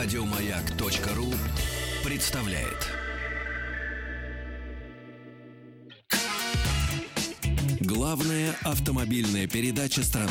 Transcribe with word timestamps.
Радиомаяк.ру 0.00 1.34
представляет. 2.04 2.86
Главная 7.80 8.54
автомобильная 8.62 9.48
передача 9.48 10.04
страны. 10.04 10.30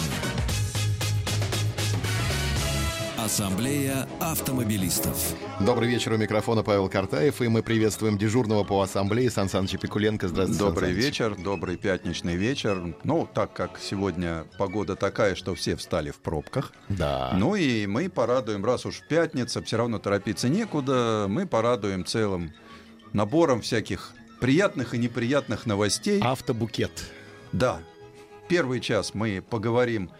Ассамблея 3.28 4.08
автомобилистов. 4.22 5.34
Добрый 5.60 5.90
вечер, 5.90 6.14
у 6.14 6.18
микрофона 6.18 6.64
Павел 6.64 6.88
Картаев, 6.88 7.42
и 7.42 7.50
мы 7.50 7.62
приветствуем 7.62 8.18
дежурного 8.18 8.64
по 8.64 8.82
ассамблее 8.82 9.30
Сан 9.30 9.50
Саныча 9.50 9.78
Пикуленко. 9.78 10.30
Здравствуйте, 10.30 10.64
Добрый 10.64 10.94
Сан 10.94 10.98
вечер, 10.98 11.36
добрый 11.36 11.76
пятничный 11.76 12.38
вечер. 12.38 12.96
Ну, 13.04 13.28
так 13.34 13.52
как 13.52 13.80
сегодня 13.82 14.46
погода 14.58 14.96
такая, 14.96 15.36
что 15.36 15.56
все 15.56 15.76
встали 15.76 16.12
в 16.12 16.20
пробках. 16.20 16.72
Да. 16.88 17.34
Ну 17.36 17.56
и 17.56 17.86
мы 17.86 18.08
порадуем, 18.08 18.64
раз 18.64 18.86
уж 18.86 19.02
пятница, 19.10 19.62
все 19.62 19.76
равно 19.76 20.00
торопиться 20.00 20.48
некуда, 20.48 21.26
мы 21.28 21.46
порадуем 21.46 22.06
целым 22.06 22.54
набором 23.12 23.60
всяких 23.60 24.14
приятных 24.40 24.94
и 24.94 24.98
неприятных 24.98 25.66
новостей. 25.66 26.22
Автобукет. 26.22 27.12
Да. 27.52 27.82
Первый 28.48 28.80
час 28.80 29.14
мы 29.14 29.42
поговорим 29.42 30.12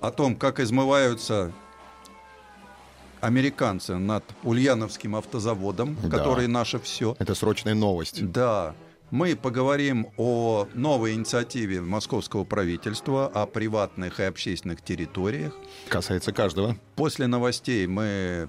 о 0.00 0.10
том, 0.10 0.34
как 0.34 0.60
измываются 0.60 1.52
американцы 3.20 3.96
над 3.96 4.24
Ульяновским 4.42 5.16
автозаводом, 5.16 5.96
да. 6.02 6.08
который 6.10 6.46
наше 6.46 6.78
все. 6.78 7.16
Это 7.18 7.34
срочная 7.34 7.74
новость. 7.74 8.30
Да. 8.30 8.74
Мы 9.10 9.36
поговорим 9.36 10.08
о 10.16 10.66
новой 10.74 11.14
инициативе 11.14 11.80
московского 11.80 12.44
правительства, 12.44 13.26
о 13.28 13.46
приватных 13.46 14.18
и 14.18 14.24
общественных 14.24 14.82
территориях. 14.82 15.54
Касается 15.88 16.32
каждого. 16.32 16.76
После 16.96 17.28
новостей 17.28 17.86
мы 17.86 18.48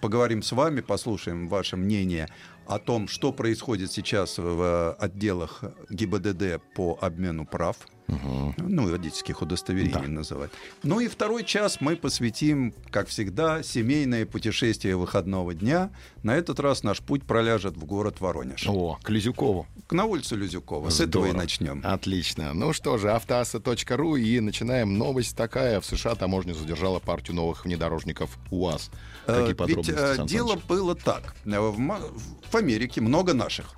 поговорим 0.00 0.42
с 0.42 0.50
вами, 0.50 0.80
послушаем 0.80 1.48
ваше 1.48 1.76
мнение 1.76 2.28
о 2.66 2.78
том, 2.78 3.08
что 3.08 3.32
происходит 3.32 3.92
сейчас 3.92 4.38
в 4.38 4.94
отделах 4.94 5.62
ГИБДД 5.90 6.60
по 6.74 6.98
обмену 7.00 7.46
прав 7.46 7.76
Угу. 8.08 8.54
Ну, 8.58 8.90
водительских 8.90 9.40
удостоверений 9.40 9.92
да. 9.92 10.08
называть. 10.08 10.50
Ну 10.82 11.00
и 11.00 11.08
второй 11.08 11.42
час 11.42 11.80
мы 11.80 11.96
посвятим, 11.96 12.74
как 12.90 13.08
всегда, 13.08 13.62
семейное 13.62 14.26
путешествие 14.26 14.96
выходного 14.96 15.54
дня. 15.54 15.90
На 16.22 16.36
этот 16.36 16.60
раз 16.60 16.82
наш 16.82 17.00
путь 17.00 17.24
проляжет 17.24 17.76
в 17.76 17.84
город 17.84 18.20
Воронеж. 18.20 18.66
О, 18.68 18.98
к 19.02 19.08
Лизюкову. 19.08 19.66
На 19.90 20.04
улицу 20.04 20.36
Лизюкова. 20.36 20.90
С 20.90 21.00
этого 21.00 21.26
и 21.26 21.32
начнем. 21.32 21.80
Отлично. 21.82 22.52
Ну 22.52 22.72
что 22.72 22.98
же, 22.98 23.10
автоаса.ру 23.10 24.16
и 24.16 24.40
начинаем. 24.40 24.98
Новость 24.98 25.36
такая. 25.36 25.80
В 25.80 25.86
США 25.86 26.14
таможня 26.14 26.52
задержала 26.52 26.98
партию 26.98 27.36
новых 27.36 27.64
внедорожников 27.64 28.38
УАЗ. 28.50 28.90
Какие 29.26 29.52
э, 29.52 29.54
подробности? 29.54 29.90
Ведь 29.92 30.20
э, 30.20 30.26
дело 30.26 30.60
было 30.68 30.94
так. 30.94 31.34
В, 31.44 32.10
в 32.50 32.54
Америке 32.54 33.00
много 33.00 33.32
наших 33.32 33.76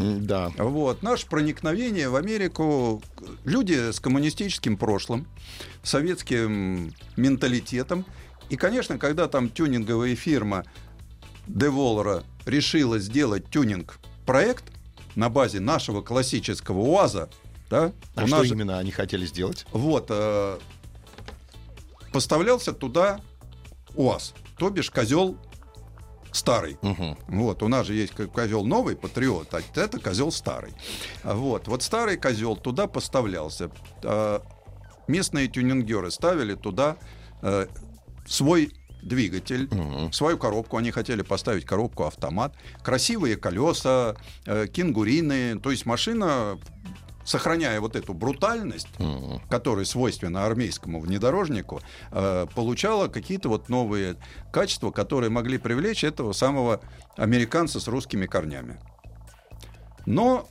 да. 0.00 0.50
Вот. 0.56 1.02
Наше 1.02 1.26
проникновение 1.26 2.08
в 2.08 2.16
Америку, 2.16 3.02
люди 3.44 3.92
с 3.92 4.00
коммунистическим 4.00 4.76
прошлым, 4.76 5.26
советским 5.82 6.94
менталитетом. 7.16 8.06
И, 8.48 8.56
конечно, 8.56 8.98
когда 8.98 9.28
там 9.28 9.48
тюнинговая 9.50 10.16
фирма 10.16 10.64
Деволора 11.46 12.24
решила 12.46 12.98
сделать 12.98 13.48
тюнинг-проект 13.50 14.64
на 15.14 15.28
базе 15.28 15.60
нашего 15.60 16.02
классического 16.02 16.78
УАЗа, 16.78 17.28
да, 17.68 17.92
а 18.14 18.26
что 18.26 18.38
нас... 18.38 18.46
именно 18.46 18.78
они 18.78 18.90
хотели 18.90 19.26
сделать? 19.26 19.66
Вот, 19.70 20.06
э, 20.08 20.58
поставлялся 22.12 22.72
туда 22.72 23.20
УАЗ, 23.94 24.34
то 24.58 24.70
бишь 24.70 24.90
козел 24.90 25.36
старый. 26.32 26.78
Угу. 26.82 27.18
Вот, 27.28 27.62
у 27.62 27.68
нас 27.68 27.86
же 27.86 27.94
есть 27.94 28.12
козел 28.14 28.64
новый, 28.64 28.96
патриот, 28.96 29.54
а 29.54 29.60
это 29.74 30.00
козел 30.00 30.30
старый. 30.32 30.72
Вот, 31.24 31.68
вот 31.68 31.82
старый 31.82 32.16
козел 32.16 32.56
туда 32.56 32.86
поставлялся. 32.86 33.70
А, 34.04 34.42
местные 35.08 35.48
тюнингеры 35.48 36.10
ставили 36.10 36.54
туда 36.54 36.96
э, 37.42 37.66
свой 38.26 38.72
двигатель, 39.02 39.64
угу. 39.64 40.12
свою 40.12 40.38
коробку. 40.38 40.76
Они 40.76 40.90
хотели 40.90 41.22
поставить 41.22 41.64
коробку 41.64 42.04
автомат, 42.04 42.54
красивые 42.82 43.36
колеса, 43.36 44.16
э, 44.46 44.66
кенгурины. 44.66 45.58
То 45.60 45.70
есть 45.70 45.86
машина 45.86 46.58
сохраняя 47.24 47.80
вот 47.80 47.96
эту 47.96 48.14
брутальность, 48.14 48.88
mm-hmm. 48.98 49.42
которая 49.48 49.84
свойственна 49.84 50.46
армейскому 50.46 51.00
внедорожнику, 51.00 51.80
э, 52.10 52.46
получала 52.54 53.08
какие-то 53.08 53.48
вот 53.48 53.68
новые 53.68 54.16
качества, 54.52 54.90
которые 54.90 55.30
могли 55.30 55.58
привлечь 55.58 56.04
этого 56.04 56.32
самого 56.32 56.80
американца 57.16 57.80
с 57.80 57.88
русскими 57.88 58.26
корнями. 58.26 58.80
Но, 60.06 60.48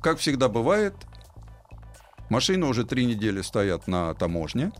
как 0.00 0.18
всегда 0.18 0.48
бывает, 0.48 0.94
машины 2.28 2.66
уже 2.66 2.84
три 2.84 3.04
недели 3.04 3.40
стоят 3.42 3.86
на 3.86 4.14
таможне. 4.14 4.72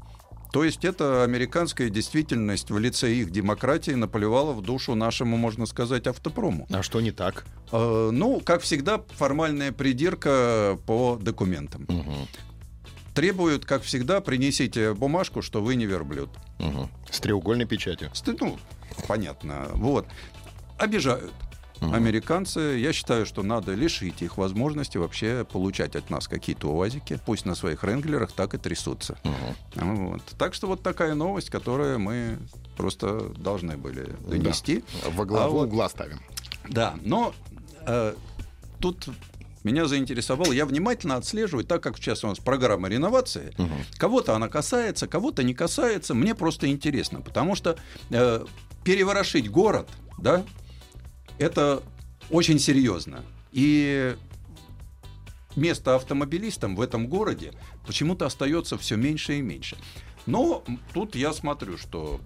То 0.53 0.65
есть 0.65 0.85
это 0.85 1.25
американская 1.25 1.89
действительность 1.89 2.71
в 2.71 2.79
лице 2.79 3.11
их 3.15 3.31
демократии 3.31 3.93
наплевала 3.93 4.53
в 4.53 4.61
душу 4.61 4.95
нашему, 4.95 5.39
можно 5.39 5.65
сказать, 5.65 6.07
автопрому. 6.07 6.67
А 6.71 6.83
что 6.83 7.01
не 7.01 7.11
так? 7.11 7.47
Э, 7.73 8.11
ну, 8.13 8.39
как 8.41 8.61
всегда, 8.61 9.03
формальная 9.17 9.73
придирка 9.73 10.79
по 10.87 11.19
документам. 11.21 11.87
Угу. 11.89 12.29
Требуют, 13.15 13.65
как 13.65 13.83
всегда, 13.83 14.21
принесите 14.21 14.93
бумажку, 14.93 15.41
что 15.41 15.63
вы 15.63 15.75
не 15.75 15.87
верблюд. 15.87 16.29
Угу. 16.59 16.89
С 17.11 17.21
треугольной 17.21 17.65
печатью. 17.65 18.11
Ну, 18.39 18.59
понятно. 19.09 19.69
Вот. 19.73 20.07
Обижают 20.77 21.33
угу. 21.83 21.95
американцы, 21.95 22.61
я 22.61 22.93
считаю, 22.93 23.27
что 23.27 23.43
надо 23.43 23.75
лишить 23.75 24.23
их 24.23 24.37
возможности 24.39 24.99
вообще 24.99 25.45
получать 25.51 25.97
от 25.97 26.11
нас 26.11 26.29
какие-то 26.29 26.69
УАЗики, 26.69 27.21
пусть 27.27 27.45
на 27.45 27.55
своих 27.55 27.85
ренглерах 27.85 28.33
так 28.33 28.55
и 28.55 28.59
трясутся. 28.59 29.19
Угу. 29.25 29.85
Вот. 29.85 30.23
Так 30.39 30.55
что 30.55 30.67
вот 30.67 30.83
такая 30.83 31.15
новость, 31.15 31.51
которую 31.51 31.99
мы 31.99 32.39
просто 32.77 33.31
должны 33.37 33.77
были 33.77 34.09
донести. 34.27 34.85
Да. 35.03 35.11
Во 35.11 35.25
главу 35.25 35.61
а 35.61 35.65
угла 35.65 35.89
ставим. 35.89 36.21
Да, 36.69 36.95
но 37.03 37.35
э, 37.87 38.15
тут 38.79 39.09
меня 39.65 39.87
заинтересовало, 39.87 40.53
я 40.53 40.67
внимательно 40.67 41.17
отслеживаю, 41.17 41.65
так 41.65 41.83
как 41.83 41.97
сейчас 41.97 42.25
у 42.25 42.29
нас 42.29 42.39
программа 42.39 42.89
реновации, 42.89 43.53
угу. 43.59 43.71
кого-то 43.97 44.35
она 44.35 44.49
касается, 44.49 45.07
кого-то 45.07 45.43
не 45.43 45.55
касается, 45.55 46.15
мне 46.15 46.35
просто 46.35 46.69
интересно, 46.69 47.21
потому 47.21 47.55
что 47.55 47.77
э, 48.11 48.45
переворошить 48.85 49.51
город, 49.51 49.89
да, 50.19 50.45
это 51.43 51.83
очень 52.31 52.59
серьезно. 52.59 53.25
И 53.51 54.17
место 55.57 55.97
автомобилистам 55.97 56.77
в 56.77 56.81
этом 56.81 57.09
городе 57.09 57.53
почему-то 57.87 58.27
остается 58.27 58.79
все 58.79 58.97
меньше 58.97 59.39
и 59.39 59.43
меньше. 59.43 59.77
Но 60.25 60.65
тут 60.95 61.15
я 61.17 61.33
смотрю, 61.33 61.77
что 61.77 62.21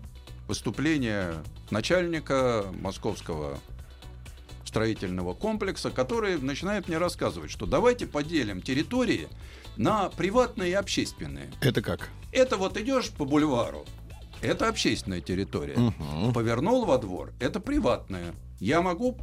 выступление 0.47 1.35
начальника 1.71 2.67
московского 2.81 3.59
строительного 4.65 5.33
комплекса, 5.33 5.91
который 5.91 6.39
начинает 6.39 6.89
мне 6.89 6.99
рассказывать, 6.99 7.51
что 7.51 7.67
давайте 7.67 8.07
поделим 8.07 8.61
территории 8.61 9.29
на 9.77 10.11
приватные 10.11 10.73
и 10.73 10.75
общественные. 10.75 11.51
Это 11.63 11.81
как? 11.81 12.11
Это 12.33 12.59
вот 12.59 12.77
идешь 12.77 13.11
по 13.11 13.25
бульвару, 13.25 13.87
это 14.43 14.69
общественная 14.69 15.23
территория. 15.23 15.77
Угу. 15.77 16.33
Повернул 16.33 16.85
во 16.85 16.99
двор, 16.99 17.33
это 17.41 17.61
приватная 17.61 18.35
я 18.61 18.83
могу 18.83 19.19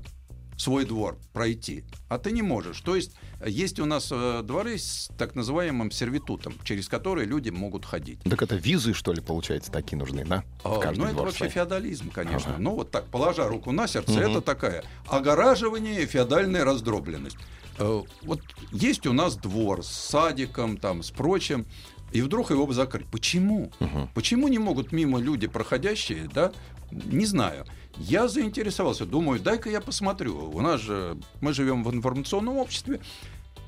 свой 0.57 0.85
двор 0.85 1.17
пройти, 1.33 1.83
а 2.09 2.17
ты 2.17 2.31
не 2.31 2.41
можешь. 2.41 2.79
То 2.81 2.95
есть 2.95 3.13
есть 3.45 3.79
у 3.79 3.85
нас 3.85 4.09
э, 4.11 4.41
дворы 4.43 4.77
с 4.77 5.09
так 5.17 5.35
называемым 5.35 5.91
сервитутом, 5.91 6.53
через 6.63 6.87
которые 6.87 7.25
люди 7.25 7.49
могут 7.49 7.85
ходить. 7.85 8.21
Так 8.23 8.41
это 8.41 8.55
визы, 8.55 8.93
что 8.93 9.13
ли, 9.13 9.21
получается, 9.21 9.71
такие 9.71 9.97
нужны, 9.97 10.25
да? 10.25 10.43
А, 10.63 10.91
ну, 10.95 11.05
это 11.05 11.15
вообще 11.15 11.49
феодализм, 11.49 12.11
конечно. 12.11 12.53
Ага. 12.53 12.61
Ну, 12.61 12.75
вот 12.75 12.91
так, 12.91 13.05
положа 13.05 13.47
руку 13.47 13.71
на 13.71 13.87
сердце, 13.87 14.13
угу. 14.13 14.19
это 14.19 14.41
такая 14.41 14.83
огораживание 15.07 16.03
и 16.03 16.05
феодальная 16.05 16.63
раздробленность. 16.63 17.37
Э, 17.79 18.01
вот 18.21 18.41
есть 18.71 19.07
у 19.07 19.13
нас 19.13 19.35
двор 19.35 19.83
с 19.83 19.89
садиком, 19.89 20.77
там, 20.77 21.03
с 21.03 21.11
прочим, 21.11 21.65
и 22.11 22.21
вдруг 22.21 22.51
его 22.51 22.67
бы 22.67 22.73
закрыть. 22.73 23.07
Почему? 23.07 23.71
Угу. 23.79 24.09
Почему 24.13 24.47
не 24.47 24.59
могут 24.59 24.91
мимо 24.91 25.19
люди 25.19 25.47
проходящие, 25.47 26.29
да? 26.33 26.51
Не 26.91 27.25
знаю. 27.25 27.65
Я 27.97 28.27
заинтересовался, 28.27 29.05
думаю, 29.05 29.39
дай-ка 29.39 29.69
я 29.69 29.79
посмотрю. 29.79 30.51
У 30.51 30.61
нас 30.61 30.81
же, 30.81 31.17
мы 31.41 31.53
живем 31.53 31.83
в 31.83 31.93
информационном 31.93 32.57
обществе, 32.57 33.01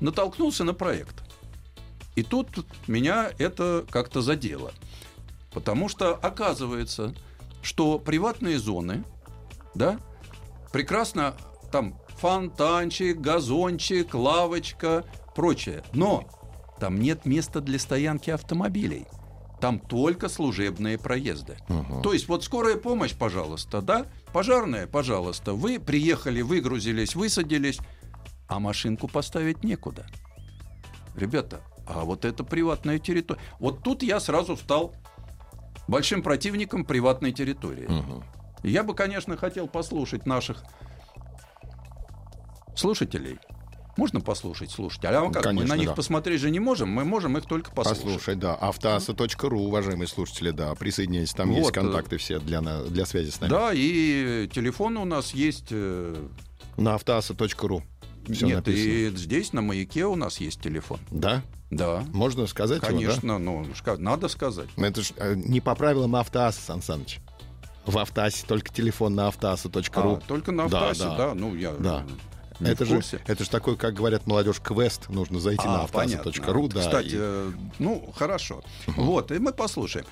натолкнулся 0.00 0.64
на 0.64 0.74
проект. 0.74 1.22
И 2.16 2.22
тут 2.22 2.48
меня 2.86 3.30
это 3.38 3.84
как-то 3.90 4.22
задело. 4.22 4.72
Потому 5.52 5.88
что 5.88 6.14
оказывается, 6.14 7.14
что 7.62 7.98
приватные 7.98 8.58
зоны, 8.58 9.04
да, 9.74 9.98
прекрасно 10.72 11.34
там 11.70 11.98
фонтанчик, 12.18 13.20
газончик, 13.20 14.14
лавочка, 14.14 15.04
прочее. 15.34 15.84
Но 15.92 16.24
там 16.80 17.00
нет 17.00 17.26
места 17.26 17.60
для 17.60 17.78
стоянки 17.78 18.30
автомобилей. 18.30 19.06
Там 19.66 19.80
только 19.80 20.28
служебные 20.28 20.96
проезды. 20.96 21.56
Мгм. 21.68 22.00
То 22.00 22.12
есть 22.12 22.28
вот 22.28 22.44
скорая 22.44 22.76
помощь, 22.76 23.16
пожалуйста, 23.16 23.82
да? 23.82 24.06
Пожарная, 24.32 24.86
пожалуйста. 24.86 25.54
Вы 25.54 25.80
приехали, 25.80 26.40
выгрузились, 26.40 27.16
высадились, 27.16 27.80
а 28.46 28.60
машинку 28.60 29.08
поставить 29.08 29.64
некуда. 29.64 30.06
Ребята, 31.16 31.62
а 31.84 32.04
вот 32.04 32.24
это 32.24 32.44
приватная 32.44 33.00
территория. 33.00 33.40
Вот 33.58 33.82
тут 33.82 34.04
я 34.04 34.20
сразу 34.20 34.56
стал 34.56 34.94
большим 35.88 36.22
противником 36.22 36.84
приватной 36.84 37.32
территории. 37.32 37.88
Мгм. 37.88 38.22
Я 38.62 38.84
бы, 38.84 38.94
конечно, 38.94 39.36
хотел 39.36 39.66
послушать 39.66 40.26
наших 40.26 40.62
слушателей. 42.76 43.40
Можно 43.96 44.20
послушать 44.20 44.70
слушателей? 44.70 45.14
А 45.16 45.22
как, 45.30 45.36
мы 45.36 45.42
Конечно, 45.42 45.68
на 45.74 45.78
них 45.78 45.88
да. 45.88 45.94
посмотреть 45.94 46.40
же 46.40 46.50
не 46.50 46.60
можем, 46.60 46.90
мы 46.90 47.04
можем 47.04 47.38
их 47.38 47.46
только 47.46 47.70
послушать. 47.70 48.02
Послушай, 48.04 48.34
да. 48.36 48.54
Автоаса.ру, 48.54 49.60
уважаемые 49.60 50.06
слушатели, 50.06 50.50
да. 50.50 50.74
Присоединяйтесь, 50.74 51.32
там 51.32 51.50
есть 51.50 51.62
Вот, 51.62 51.70
э, 51.76 51.80
контакты 51.80 52.18
все 52.18 52.38
для, 52.38 52.60
для 52.60 53.06
связи 53.06 53.30
с 53.30 53.40
нами. 53.40 53.50
Да, 53.50 53.70
и 53.72 54.48
телефон 54.52 54.96
у 54.98 55.04
нас 55.04 55.32
есть. 55.32 55.68
э, 55.70 56.14
На 56.76 56.94
автоаса.ру. 56.94 57.82
Все 58.30 58.46
Нет, 58.46 58.56
написано. 58.66 58.82
и 58.90 59.08
здесь 59.16 59.52
на 59.52 59.62
маяке 59.62 60.04
у 60.04 60.16
нас 60.16 60.40
есть 60.40 60.60
телефон. 60.60 60.98
Да? 61.10 61.42
Да, 61.70 62.04
Можно 62.12 62.46
сказать 62.46 62.78
его, 62.82 62.86
да? 62.88 62.92
конечно, 62.92 63.38
ну, 63.38 63.66
надо 63.98 64.28
сказать. 64.28 64.68
Но 64.76 64.86
это 64.86 65.02
ж 65.02 65.12
э, 65.16 65.34
не 65.36 65.60
по 65.60 65.74
правилам 65.74 66.14
Автоаса, 66.16 66.60
Сан 66.60 66.82
Саныч. 66.82 67.18
В 67.86 67.96
Автоасе 67.98 68.44
только 68.46 68.72
телефон 68.72 69.14
на 69.14 69.28
автоаса.ру. 69.28 69.80
А, 70.16 70.20
только 70.26 70.50
на 70.52 70.68
Да, 70.68 70.78
автоасе, 70.90 71.02
да. 71.04 71.16
да, 71.16 71.34
ну 71.34 71.54
я 71.54 71.72
Да. 71.72 72.04
Не 72.60 72.70
это 72.70 72.84
же, 72.84 73.00
это 73.26 73.44
же 73.44 73.50
такой, 73.50 73.76
как 73.76 73.94
говорят 73.94 74.26
молодежь, 74.26 74.60
квест. 74.62 75.08
Нужно 75.08 75.40
зайти 75.40 75.64
на 75.66 75.80
А, 75.80 75.84
автоаса.ру. 75.84 76.22
понятно. 76.22 76.68
Да, 76.68 76.80
Кстати, 76.80 77.06
и- 77.08 77.14
э, 77.18 77.52
ну, 77.78 78.12
хорошо. 78.16 78.62
Вот, 78.86 79.30
и 79.32 79.38
мы 79.38 79.52
послушаем. 79.52 80.06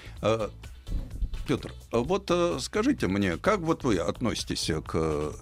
Петр, 1.46 1.74
вот 1.92 2.30
э, 2.30 2.58
скажите 2.60 3.06
мне, 3.06 3.36
как 3.36 3.60
вот 3.60 3.84
вы 3.84 3.98
относитесь 3.98 4.70
к 4.86 4.90
э, 4.94 5.32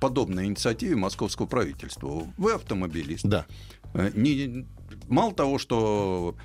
подобной 0.00 0.46
инициативе 0.46 0.94
московского 0.94 1.46
правительства? 1.46 2.22
Вы 2.38 2.52
автомобилист. 2.52 3.24
Да. 3.24 3.46
Э, 3.94 4.12
не- 4.14 4.66
мало 5.08 5.32
того, 5.34 5.58
что 5.58 6.36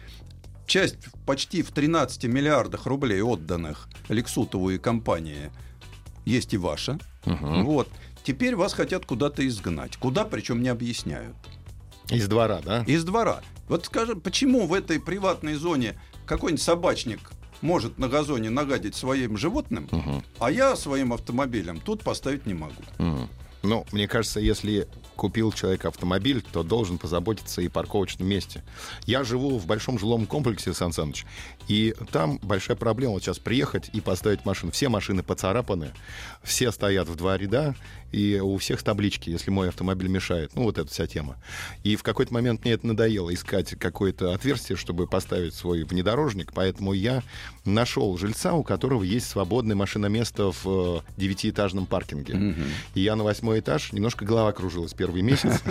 часть 0.66 0.98
почти 1.28 1.62
в 1.62 1.72
13 1.72 2.25
миллиардах 2.25 2.88
рублей 2.88 3.22
отданных 3.22 3.88
Лексутову 4.10 4.72
и 4.72 4.80
компании 4.80 5.51
есть 6.25 6.56
и 6.56 6.58
ваша. 6.58 6.98
Мгм. 7.25 7.63
Вот. 7.66 7.88
Теперь 8.25 8.56
вас 8.56 8.74
хотят 8.74 9.06
куда-то 9.06 9.48
изгнать. 9.48 9.98
Куда, 9.98 10.25
причем 10.25 10.63
не 10.63 10.69
объясняют. 10.69 11.36
Из 12.10 12.27
двора, 12.27 12.60
да? 12.66 12.83
Из 12.88 13.04
двора. 13.04 13.42
Вот 13.68 13.86
скажем, 13.86 14.19
почему 14.19 14.66
в 14.66 14.74
этой 14.74 15.00
приватной 15.00 15.54
зоне 15.54 15.94
какой-нибудь 16.25 16.62
собачник 16.63 17.31
может 17.62 17.98
на 18.00 18.07
газоне 18.10 18.50
нагадить 18.50 18.95
своим 18.95 19.38
животным, 19.38 19.88
Мгм. 19.92 20.24
а 20.39 20.51
я 20.51 20.75
своим 20.75 21.13
автомобилем 21.13 21.80
тут 21.80 22.04
поставить 22.04 22.45
не 22.45 22.54
могу. 22.56 22.81
Мгм. 22.98 23.30
Ну, 23.63 23.83
мне 23.92 24.07
кажется, 24.07 24.39
если 24.39 24.88
купил 25.16 25.51
человек 25.51 25.86
автомобиль, 25.86 26.44
то 26.51 26.62
должен 26.62 27.00
позаботиться 27.00 27.62
и 27.63 27.68
о 27.68 27.69
парковочном 27.72 28.27
месте. 28.27 28.63
Я 29.07 29.24
живу 29.24 29.57
в 29.57 29.66
большом 29.66 29.98
жилом 29.98 30.27
комплексе, 30.27 30.72
Сан 30.74 30.94
Саныч, 30.94 31.25
и 31.68 31.95
там 32.12 32.38
большая 32.44 32.77
проблема 32.77 33.13
вот 33.13 33.24
сейчас 33.24 33.39
приехать 33.39 33.89
и 33.94 34.01
поставить 34.01 34.45
машину. 34.45 34.72
Все 34.72 34.88
машины 34.89 35.24
поцарапаны, 35.24 35.92
все 36.44 36.72
стоят 36.72 37.07
в 37.07 37.16
два 37.16 37.38
ряда, 37.39 37.74
и 38.15 38.39
у 38.39 38.57
всех 38.57 38.81
таблички, 38.81 39.29
если 39.29 39.51
мой 39.51 39.67
автомобиль 39.67 40.07
мешает. 40.07 40.56
Ну, 40.56 40.63
вот 40.63 40.77
эта 40.77 40.89
вся 40.89 41.06
тема. 41.06 41.35
И 41.83 41.97
в 41.97 42.03
какой-то 42.03 42.33
момент 42.33 42.63
мне 42.63 42.73
это 42.73 42.88
надоело 42.88 43.33
искать 43.33 43.75
какое-то 43.75 44.33
отверстие, 44.33 44.77
чтобы 44.77 45.06
поставить 45.06 45.53
свой 45.53 45.83
внедорожник, 45.83 46.53
поэтому 46.53 46.94
я 46.94 47.23
нашел 47.65 48.17
жильца, 48.17 48.53
у 48.53 48.63
которого 48.63 49.03
есть 49.03 49.27
свободное 49.27 49.75
машиноместо 49.75 50.51
в 50.51 50.65
э, 50.65 51.01
девятиэтажном 51.17 51.88
паркинге. 51.88 52.56
И 52.94 53.01
я 53.01 53.17
на 53.17 53.25
восьмой 53.25 53.59
этаж, 53.59 53.91
немножко 53.91 54.23
голова 54.23 54.53
кружилась 54.53 54.94
первый 54.94 55.21
месяц. 55.21 55.62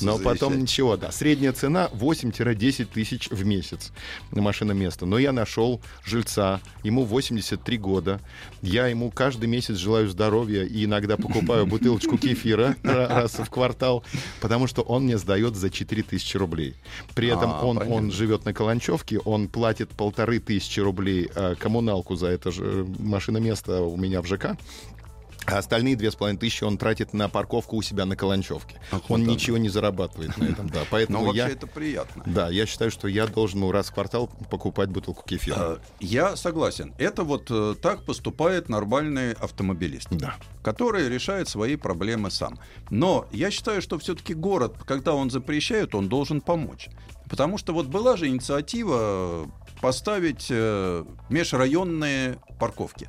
Но 0.00 0.18
потом 0.18 0.58
ничего, 0.58 0.96
да. 0.96 1.12
Средняя 1.12 1.52
цена 1.52 1.90
8-10 1.92 2.86
тысяч 2.86 3.28
в 3.28 3.44
месяц 3.44 3.92
на 4.30 4.40
машиноместо. 4.40 5.04
Но 5.04 5.18
я 5.18 5.32
нашел 5.32 5.82
жильца, 6.04 6.62
ему 6.82 7.04
83 7.04 7.76
года. 7.76 8.20
Я 8.62 8.86
ему 8.86 9.10
каждый 9.10 9.48
месяц 9.48 9.76
желаю 9.76 10.08
здоровья 10.08 10.61
и 10.66 10.84
иногда 10.84 11.16
покупаю 11.16 11.66
бутылочку 11.66 12.18
кефира 12.18 12.76
ра- 12.82 13.08
раз 13.08 13.34
в 13.38 13.48
квартал, 13.50 14.04
потому 14.40 14.66
что 14.66 14.82
он 14.82 15.04
мне 15.04 15.18
сдает 15.18 15.56
за 15.56 15.70
4 15.70 16.02
тысячи 16.02 16.36
рублей. 16.36 16.74
При 17.14 17.28
этом 17.28 17.50
А, 17.52 17.64
он, 17.64 17.76
понятно. 17.78 17.96
он 17.96 18.10
живет 18.12 18.44
на 18.44 18.52
Каланчевке, 18.54 19.18
он 19.18 19.48
платит 19.48 19.90
полторы 19.90 20.38
тысячи 20.40 20.80
рублей 20.80 21.30
э, 21.34 21.54
коммуналку 21.58 22.14
за 22.16 22.28
это 22.28 22.50
же 22.52 22.62
э, 22.64 22.84
машиноместо 22.98 23.82
у 23.82 23.96
меня 23.96 24.22
в 24.22 24.26
ЖК. 24.26 24.56
А 25.46 25.58
остальные 25.58 25.96
две 25.96 26.10
с 26.10 26.14
половиной 26.14 26.38
тысячи 26.38 26.64
он 26.64 26.78
тратит 26.78 27.12
на 27.12 27.28
парковку 27.28 27.76
у 27.76 27.82
себя 27.82 28.04
на 28.06 28.16
Каланчевке. 28.16 28.80
Ах, 28.90 29.02
он 29.10 29.22
оно. 29.22 29.32
ничего 29.32 29.56
не 29.58 29.68
зарабатывает 29.68 30.36
на 30.36 30.44
этом, 30.44 30.68
да. 30.68 30.80
Но 30.82 30.86
Поэтому 30.90 31.24
вообще 31.24 31.38
я, 31.38 31.48
это 31.48 31.66
приятно. 31.66 32.22
да, 32.26 32.48
я 32.48 32.66
считаю, 32.66 32.90
что 32.90 33.08
я 33.08 33.26
должен 33.26 33.60
ну, 33.60 33.72
раз 33.72 33.88
в 33.90 33.94
квартал 33.94 34.28
покупать 34.50 34.88
бутылку 34.90 35.24
кефира. 35.26 35.56
Э, 35.58 35.78
Я 36.00 36.36
согласен. 36.36 36.94
Это 36.98 37.24
вот 37.24 37.46
э, 37.50 37.74
так 37.80 38.04
поступает 38.04 38.68
нормальный 38.68 39.32
автомобилист. 39.32 40.08
Да. 40.10 40.36
который 40.62 41.08
решает 41.08 41.48
свои 41.48 41.76
проблемы 41.76 42.30
сам. 42.30 42.58
Но 42.90 43.26
я 43.32 43.50
считаю, 43.50 43.82
что 43.82 43.98
все-таки 43.98 44.34
город, 44.34 44.76
когда 44.86 45.14
он 45.14 45.30
запрещает, 45.30 45.94
он 45.94 46.08
должен 46.08 46.40
помочь. 46.40 46.88
Потому 47.32 47.56
что 47.56 47.72
вот 47.72 47.86
была 47.86 48.18
же 48.18 48.28
инициатива 48.28 49.50
поставить 49.80 50.48
э, 50.50 51.04
межрайонные 51.30 52.36
парковки. 52.60 53.08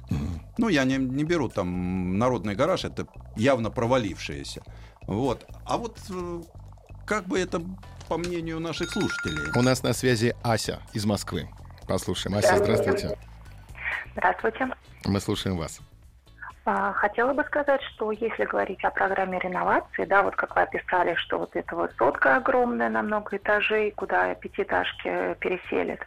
Ну, 0.58 0.70
я 0.70 0.86
не, 0.86 0.96
не 0.96 1.26
беру 1.26 1.50
там 1.50 2.18
народный 2.18 2.56
гараж, 2.56 2.86
это 2.86 3.06
явно 3.36 3.70
провалившееся. 3.70 4.64
Вот. 5.08 5.46
А 5.66 5.78
вот 5.78 6.00
э, 6.10 6.42
как 7.06 7.28
бы 7.28 7.38
это, 7.38 7.62
по 8.08 8.18
мнению 8.18 8.62
наших 8.62 8.92
слушателей, 8.92 9.60
У 9.60 9.62
нас 9.62 9.84
на 9.84 9.92
связи 9.92 10.34
Ася 10.42 10.80
из 10.94 11.06
Москвы. 11.06 11.50
Послушаем. 11.86 12.38
Ася, 12.38 12.60
здравствуйте. 12.60 13.18
Здравствуйте. 14.14 14.70
Мы 15.04 15.20
слушаем 15.20 15.58
вас. 15.58 15.82
А, 16.66 16.94
Хотела 16.94 17.34
бы 17.34 17.44
сказать, 17.44 17.82
что 17.82 18.12
если 18.12 18.46
говорить 18.46 18.84
о 18.86 18.92
программе 18.92 19.38
реновации, 19.40 20.06
да, 20.06 20.24
вот 20.24 20.36
как 20.36 20.56
вы 20.56 20.62
описали, 20.62 21.16
что 21.16 21.40
вот 21.40 21.56
эта 21.56 21.76
вот 21.76 21.92
сотка 21.98 22.38
огромная 22.38 22.90
на 22.90 23.02
много 23.02 23.36
этажей, 23.36 23.92
куда 23.92 24.34
пятиэтажки 24.36 25.36
переселят, 25.40 26.00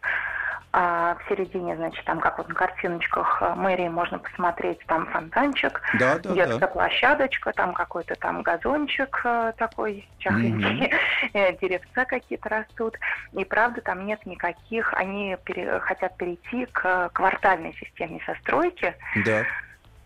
а 0.72 1.16
в 1.16 1.28
середине, 1.28 1.76
значит, 1.76 2.04
там, 2.04 2.20
как 2.20 2.38
вот 2.38 2.48
на 2.48 2.54
картиночках 2.54 3.42
мэрии 3.56 3.88
можно 3.88 4.18
посмотреть, 4.18 4.78
там 4.86 5.06
фонтанчик, 5.06 5.80
да, 5.98 6.18
да, 6.18 6.34
детская 6.34 6.58
да. 6.58 6.66
площадочка, 6.66 7.52
там 7.52 7.72
какой-то 7.72 8.14
там 8.16 8.42
газончик 8.42 9.20
э, 9.24 9.52
такой 9.56 10.06
чахленький, 10.18 10.92
э, 11.32 11.56
деревца 11.58 12.04
какие-то 12.04 12.48
растут. 12.48 12.94
И 13.32 13.44
правда, 13.44 13.80
там 13.80 14.04
нет 14.04 14.24
никаких, 14.26 14.92
они 14.94 15.36
пере- 15.44 15.80
хотят 15.80 16.16
перейти 16.18 16.66
к 16.66 17.10
квартальной 17.12 17.74
системе 17.74 18.20
застройки, 18.26 18.94
Да. 19.24 19.44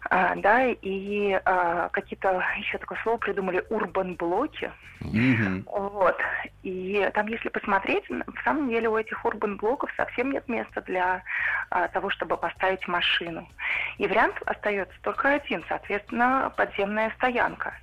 А, 0.09 0.35
да, 0.37 0.67
и 0.67 1.39
а, 1.45 1.89
какие-то, 1.91 2.43
еще 2.59 2.79
такое 2.79 2.99
слово 3.03 3.19
придумали, 3.19 3.65
урбан-блоки. 3.69 4.71
Мгм. 5.01 5.65
Вот. 5.67 6.19
И 6.63 7.11
там, 7.15 7.27
если 7.27 7.49
посмотреть, 7.49 8.09
в 8.09 8.43
самом 8.45 8.69
деле 8.71 8.89
у 8.89 8.97
этих 8.97 9.25
урбан-блоков 9.25 9.91
совсем 9.97 10.33
нет 10.33 10.49
места 10.49 10.81
для 10.83 11.23
а, 11.71 11.89
того, 11.89 12.11
чтобы 12.11 12.37
поставить 12.37 12.87
машину. 12.89 13.47
И 13.99 14.07
вариант 14.07 14.41
остается 14.47 14.95
только 15.03 15.35
один, 15.35 15.65
соответственно, 15.69 16.53
подземная 16.57 17.11
стоянка. 17.17 17.75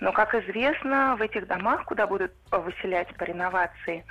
Но, 0.00 0.12
как 0.12 0.34
известно, 0.34 1.14
в 1.16 1.22
этих 1.22 1.46
домах, 1.46 1.84
куда 1.84 2.06
будут 2.06 2.32
выселять 2.50 3.14
по 3.16 3.24
реновации, 3.24 4.04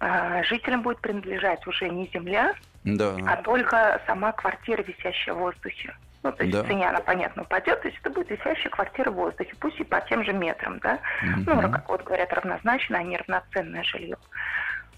а, 0.00 0.42
жителям 0.42 0.82
будет 0.82 1.00
принадлежать 1.00 1.66
уже 1.66 1.88
не 1.88 2.08
земля, 2.12 2.54
Да. 2.84 3.16
а 3.26 3.36
только 3.42 4.00
сама 4.06 4.32
квартира, 4.32 4.82
висящая 4.82 5.34
в 5.34 5.38
воздухе. 5.38 5.94
Ну, 6.26 6.32
то 6.32 6.42
есть 6.42 6.56
Да. 6.56 6.64
в 6.64 6.66
цене 6.66 6.88
она, 6.88 6.98
понятно, 7.00 7.42
упадет, 7.42 7.80
то 7.82 7.88
есть 7.88 8.00
это 8.00 8.10
будет 8.10 8.30
висящая 8.30 8.70
квартира 8.70 9.10
в 9.12 9.14
воздухе, 9.14 9.54
пусть 9.60 9.78
и 9.78 9.84
по 9.84 10.00
тем 10.00 10.24
же 10.24 10.32
метрам, 10.32 10.80
да. 10.80 10.98
Мгм. 11.22 11.44
Ну, 11.46 11.70
как 11.70 11.88
вот 11.88 12.02
говорят, 12.02 12.32
равнозначно, 12.32 12.98
а 12.98 13.02
не 13.04 13.16
равноценное 13.16 13.84
жилье. 13.84 14.16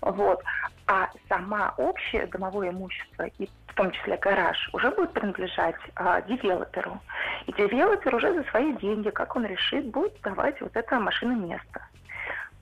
Вот. 0.01 0.43
А 0.87 1.11
сама 1.29 1.75
общее 1.77 2.27
домовое 2.29 2.71
имущество, 2.71 3.25
и 3.39 3.47
в 3.67 3.75
том 3.75 3.91
числе 3.91 4.17
гараж, 4.17 4.71
уже 4.73 4.91
будет 4.91 5.13
принадлежать 5.13 5.75
а, 5.97 6.23
девелоперу. 6.23 6.99
И 7.47 7.53
девелопер 7.53 8.15
уже 8.15 8.33
за 8.33 8.43
свои 8.45 8.73
деньги, 8.77 9.11
как 9.11 9.37
он 9.37 9.45
решит, 9.45 9.91
будет 9.91 10.19
давать 10.23 10.59
вот 10.63 10.75
это 10.75 10.99
машиноместо. 10.99 11.83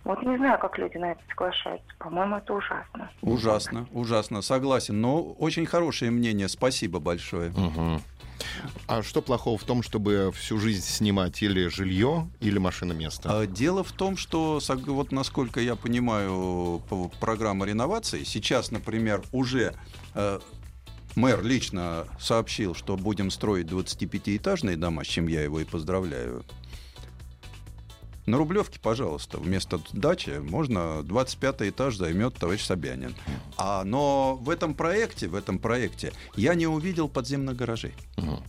Вот 0.02 0.22
не 0.22 0.36
знаю, 0.36 0.58
как 0.58 0.78
люди 0.78 0.96
на 0.98 1.12
это 1.12 1.20
соглашаются. 1.28 1.86
По-моему, 1.98 2.36
это 2.36 2.54
ужасно. 2.54 3.10
Ужасно, 3.22 3.86
ужасно, 3.92 4.42
согласен. 4.42 5.00
Но 5.00 5.22
очень 5.22 5.66
хорошее 5.66 6.10
мнение, 6.10 6.48
спасибо 6.48 6.98
большое. 7.00 7.50
Мгм. 7.50 8.00
А 8.86 9.02
что 9.02 9.22
плохого 9.22 9.58
в 9.58 9.64
том, 9.64 9.82
чтобы 9.82 10.32
всю 10.34 10.58
жизнь 10.58 10.84
снимать 10.84 11.42
или 11.42 11.68
жилье, 11.68 12.28
или 12.40 12.58
машина 12.58 12.92
место? 12.92 13.28
А, 13.40 13.46
Дело 13.46 13.82
в 13.82 13.92
том, 13.92 14.16
что, 14.16 14.60
вот 14.86 15.12
насколько 15.12 15.60
я 15.60 15.76
понимаю, 15.76 16.82
по- 16.88 17.08
программа 17.20 17.66
реновации, 17.66 18.24
сейчас, 18.24 18.70
например, 18.70 19.22
уже 19.32 19.74
э, 20.14 20.40
мэр 21.14 21.42
лично 21.42 22.06
сообщил, 22.20 22.74
что 22.74 22.96
будем 22.96 23.30
строить 23.30 23.66
25-этажные 23.66 24.76
дома, 24.76 25.04
с 25.04 25.06
чем 25.08 25.26
я 25.26 25.42
его 25.42 25.60
и 25.60 25.64
поздравляю. 25.64 26.44
На 28.26 28.38
Рублевке, 28.38 28.80
пожалуйста, 28.80 29.38
вместо 29.38 29.80
дачи 29.92 30.40
можно 30.40 31.04
25 31.04 31.62
этаж 31.62 31.96
займет 31.96 32.34
товарищ 32.34 32.64
Собянин. 32.64 33.14
А, 33.56 33.84
но 33.84 34.34
в 34.34 34.50
этом 34.50 34.74
проекте, 34.74 35.28
в 35.28 35.36
этом 35.36 35.60
проекте 35.60 36.12
я 36.34 36.54
не 36.54 36.66
увидел 36.66 37.08
подземных 37.08 37.56
гаражей. 37.56 37.94
Мгм. 38.16 38.42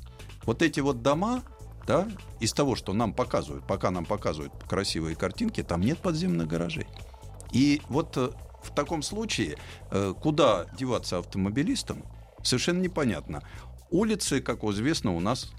Вот 0.45 0.63
эти 0.63 0.79
вот 0.79 1.03
дома, 1.03 1.43
да, 1.85 2.07
из 2.39 2.53
того, 2.53 2.75
что 2.75 2.93
нам 2.93 3.13
показывают, 3.13 3.67
пока 3.67 3.91
нам 3.91 4.05
показывают 4.05 4.51
красивые 4.67 5.15
картинки, 5.15 5.61
там 5.61 5.81
нет 5.81 5.99
подземных 5.99 6.47
гаражей. 6.47 6.87
И 7.51 7.81
вот 7.87 8.17
э, 8.17 8.31
в 8.63 8.73
таком 8.73 9.03
случае, 9.03 9.57
э, 9.91 10.13
куда 10.19 10.65
деваться 10.77 11.19
автомобилистам, 11.19 12.03
совершенно 12.41 12.81
непонятно. 12.81 13.43
Улицы, 13.91 14.41
как 14.41 14.63
известно, 14.63 15.15
у 15.15 15.19
нас 15.19 15.51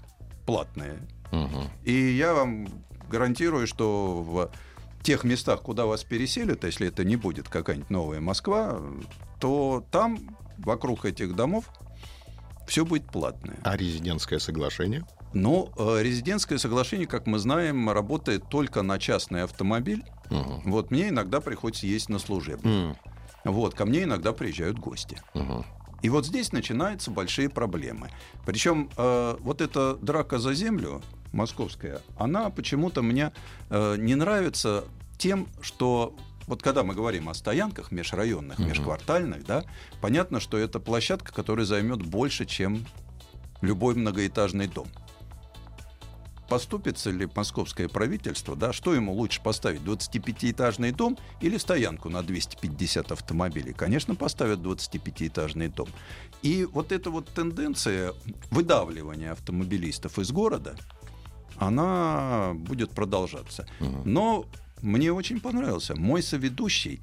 платные. 0.45 1.07
Мгм. 1.31 1.69
И 1.85 1.93
я 1.93 2.33
вам 2.33 2.67
гарантирую, 3.09 3.67
что 3.67 4.21
в 4.21 4.51
тех 5.03 5.23
местах, 5.23 5.61
куда 5.61 5.85
вас 5.85 6.03
переселят, 6.03 6.63
если 6.63 6.87
это 6.87 7.03
не 7.03 7.15
будет 7.15 7.49
какая-нибудь 7.49 7.89
новая 7.89 8.19
Москва, 8.21 8.79
то 9.39 9.83
там, 9.91 10.19
вокруг 10.57 11.05
этих 11.05 11.35
домов, 11.35 11.65
все 12.67 12.85
будет 12.85 13.07
платное. 13.07 13.57
А 13.63 13.75
резидентское 13.75 14.39
соглашение? 14.39 15.05
Но 15.33 15.71
э, 15.77 16.01
резидентское 16.01 16.57
соглашение, 16.57 17.07
как 17.07 17.27
мы 17.27 17.39
знаем, 17.39 17.89
работает 17.89 18.47
только 18.49 18.81
на 18.81 18.99
частный 18.99 19.43
автомобиль. 19.43 20.03
Мгм. 20.29 20.61
Вот 20.65 20.91
мне 20.91 21.09
иногда 21.09 21.39
приходится 21.39 21.87
ездить 21.87 22.09
на 22.09 22.19
служебный. 22.19 22.89
М, 22.89 22.97
Вот, 23.45 23.73
ко 23.73 23.85
мне 23.85 24.03
иногда 24.03 24.33
приезжают 24.33 24.77
гости. 24.79 25.21
мгм. 25.33 25.65
И 26.01 26.09
вот 26.09 26.25
здесь 26.25 26.51
начинаются 26.51 27.11
большие 27.11 27.49
проблемы. 27.49 28.09
Причем 28.45 28.89
э, 28.97 29.37
вот 29.39 29.61
эта 29.61 29.95
драка 29.95 30.39
за 30.39 30.53
землю 30.53 31.01
московская, 31.31 32.01
она 32.17 32.49
почему-то 32.49 33.01
мне 33.01 33.31
э, 33.69 33.95
не 33.97 34.15
нравится 34.15 34.85
тем, 35.17 35.47
что 35.61 36.15
вот 36.47 36.63
когда 36.63 36.83
мы 36.83 36.95
говорим 36.95 37.29
о 37.29 37.33
стоянках 37.33 37.91
межрайонных, 37.91 38.57
Мгм. 38.57 38.69
межквартальных, 38.69 39.45
да, 39.45 39.63
понятно, 40.01 40.39
что 40.39 40.57
это 40.57 40.79
площадка, 40.79 41.31
которая 41.33 41.65
займет 41.65 42.01
больше, 42.01 42.45
чем 42.45 42.85
любой 43.61 43.93
многоэтажный 43.95 44.67
дом. 44.67 44.87
Поступится 46.49 47.11
ли 47.11 47.27
московское 47.35 47.87
правительство, 47.87 48.55
да, 48.55 48.73
что 48.73 48.95
ему 48.95 49.13
лучше 49.13 49.39
поставить, 49.39 49.81
25-этажный 49.81 50.91
дом 50.91 51.15
или 51.41 51.57
стоянку 51.57 52.09
на 52.09 52.23
250 52.23 53.11
автомобилей? 53.11 53.71
Конечно, 53.73 54.15
поставят 54.15 54.59
25-этажный 54.59 55.67
дом. 55.69 55.89
И 56.41 56.65
вот 56.65 56.91
эта 56.91 57.11
вот 57.11 57.29
тенденция 57.29 58.13
выдавливания 58.49 59.33
автомобилистов 59.33 60.17
из 60.17 60.31
города, 60.31 60.75
она 61.59 62.53
будет 62.55 62.91
продолжаться. 62.91 63.67
Мгм. 63.79 64.01
Но 64.05 64.45
мне 64.81 65.11
очень 65.11 65.39
понравился. 65.39 65.95
Мой 65.95 66.23
соведущий 66.23 67.01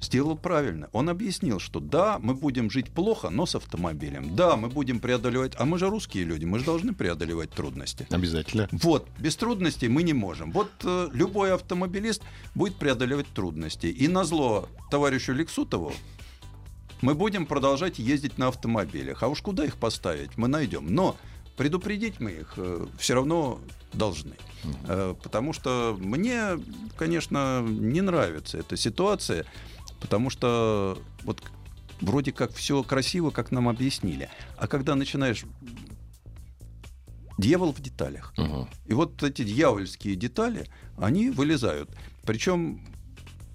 сделал 0.00 0.36
правильно. 0.36 0.88
Он 0.92 1.08
объяснил, 1.08 1.58
что 1.58 1.80
да, 1.80 2.18
мы 2.18 2.34
будем 2.34 2.70
жить 2.70 2.90
плохо, 2.90 3.30
но 3.30 3.46
с 3.46 3.54
автомобилем. 3.54 4.34
Да, 4.34 4.56
мы 4.56 4.68
будем 4.68 5.00
преодолевать... 5.00 5.54
А 5.58 5.64
мы 5.64 5.78
же 5.78 5.88
русские 5.88 6.24
люди, 6.24 6.44
мы 6.44 6.58
же 6.58 6.64
должны 6.64 6.92
преодолевать 6.92 7.50
трудности. 7.50 8.06
Обязательно. 8.10 8.68
Вот, 8.72 9.08
без 9.18 9.36
трудностей 9.36 9.88
мы 9.88 10.02
не 10.02 10.12
можем. 10.12 10.52
Вот 10.52 10.70
э, 10.84 11.08
любой 11.12 11.54
автомобилист 11.54 12.22
будет 12.54 12.76
преодолевать 12.76 13.28
трудности. 13.28 13.86
И 13.86 14.08
на 14.08 14.24
зло 14.24 14.68
товарищу 14.90 15.32
Лексутову 15.32 15.92
мы 17.00 17.14
будем 17.14 17.46
продолжать 17.46 17.98
ездить 17.98 18.38
на 18.38 18.48
автомобилях. 18.48 19.22
А 19.22 19.28
уж 19.28 19.40
куда 19.40 19.64
их 19.64 19.76
поставить, 19.76 20.36
мы 20.36 20.48
найдем. 20.48 20.94
Но 20.94 21.16
предупредить 21.56 22.20
мы 22.20 22.30
их 22.30 22.58
все 22.98 23.14
равно 23.14 23.60
должны. 23.92 24.34
Э, 24.84 25.14
потому 25.22 25.52
что 25.52 25.96
мне, 25.98 26.58
конечно, 26.96 27.62
не 27.62 28.00
нравится 28.00 28.58
эта 28.58 28.76
ситуация, 28.76 29.44
потому 30.00 30.30
что 30.30 30.98
вот 31.24 31.42
вроде 32.00 32.32
как 32.32 32.52
все 32.52 32.82
красиво, 32.82 33.30
как 33.30 33.50
нам 33.50 33.68
объяснили. 33.68 34.28
А 34.56 34.66
когда 34.66 34.94
начинаешь... 34.94 35.44
Дьявол 37.38 37.72
в 37.72 37.80
деталях. 37.80 38.34
Мгм. 38.36 38.68
И 38.86 38.92
вот 38.92 39.22
эти 39.22 39.42
дьявольские 39.42 40.16
детали, 40.16 40.68
они 40.98 41.30
вылезают. 41.30 41.90
Причем 42.24 42.86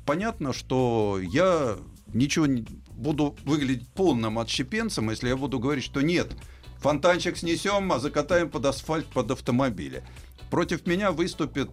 понятно, 0.06 0.52
что 0.52 1.20
я 1.22 1.78
ничего 2.08 2.48
не 2.48 2.66
буду 2.92 3.36
выглядеть 3.46 3.88
полным 3.90 4.40
отщепенцем, 4.40 5.10
если 5.12 5.30
я 5.30 5.38
буду 5.38 5.60
говорить, 5.60 5.84
что 5.84 6.02
нет, 6.02 6.36
фонтанчик 6.80 7.38
снесем, 7.38 7.92
а 7.92 8.00
закатаем 8.00 8.50
под 8.50 8.66
асфальт 8.66 9.06
под 9.08 9.32
автомобили. 9.32 10.04
Против 10.50 10.86
меня 10.88 11.12
выступит 11.12 11.72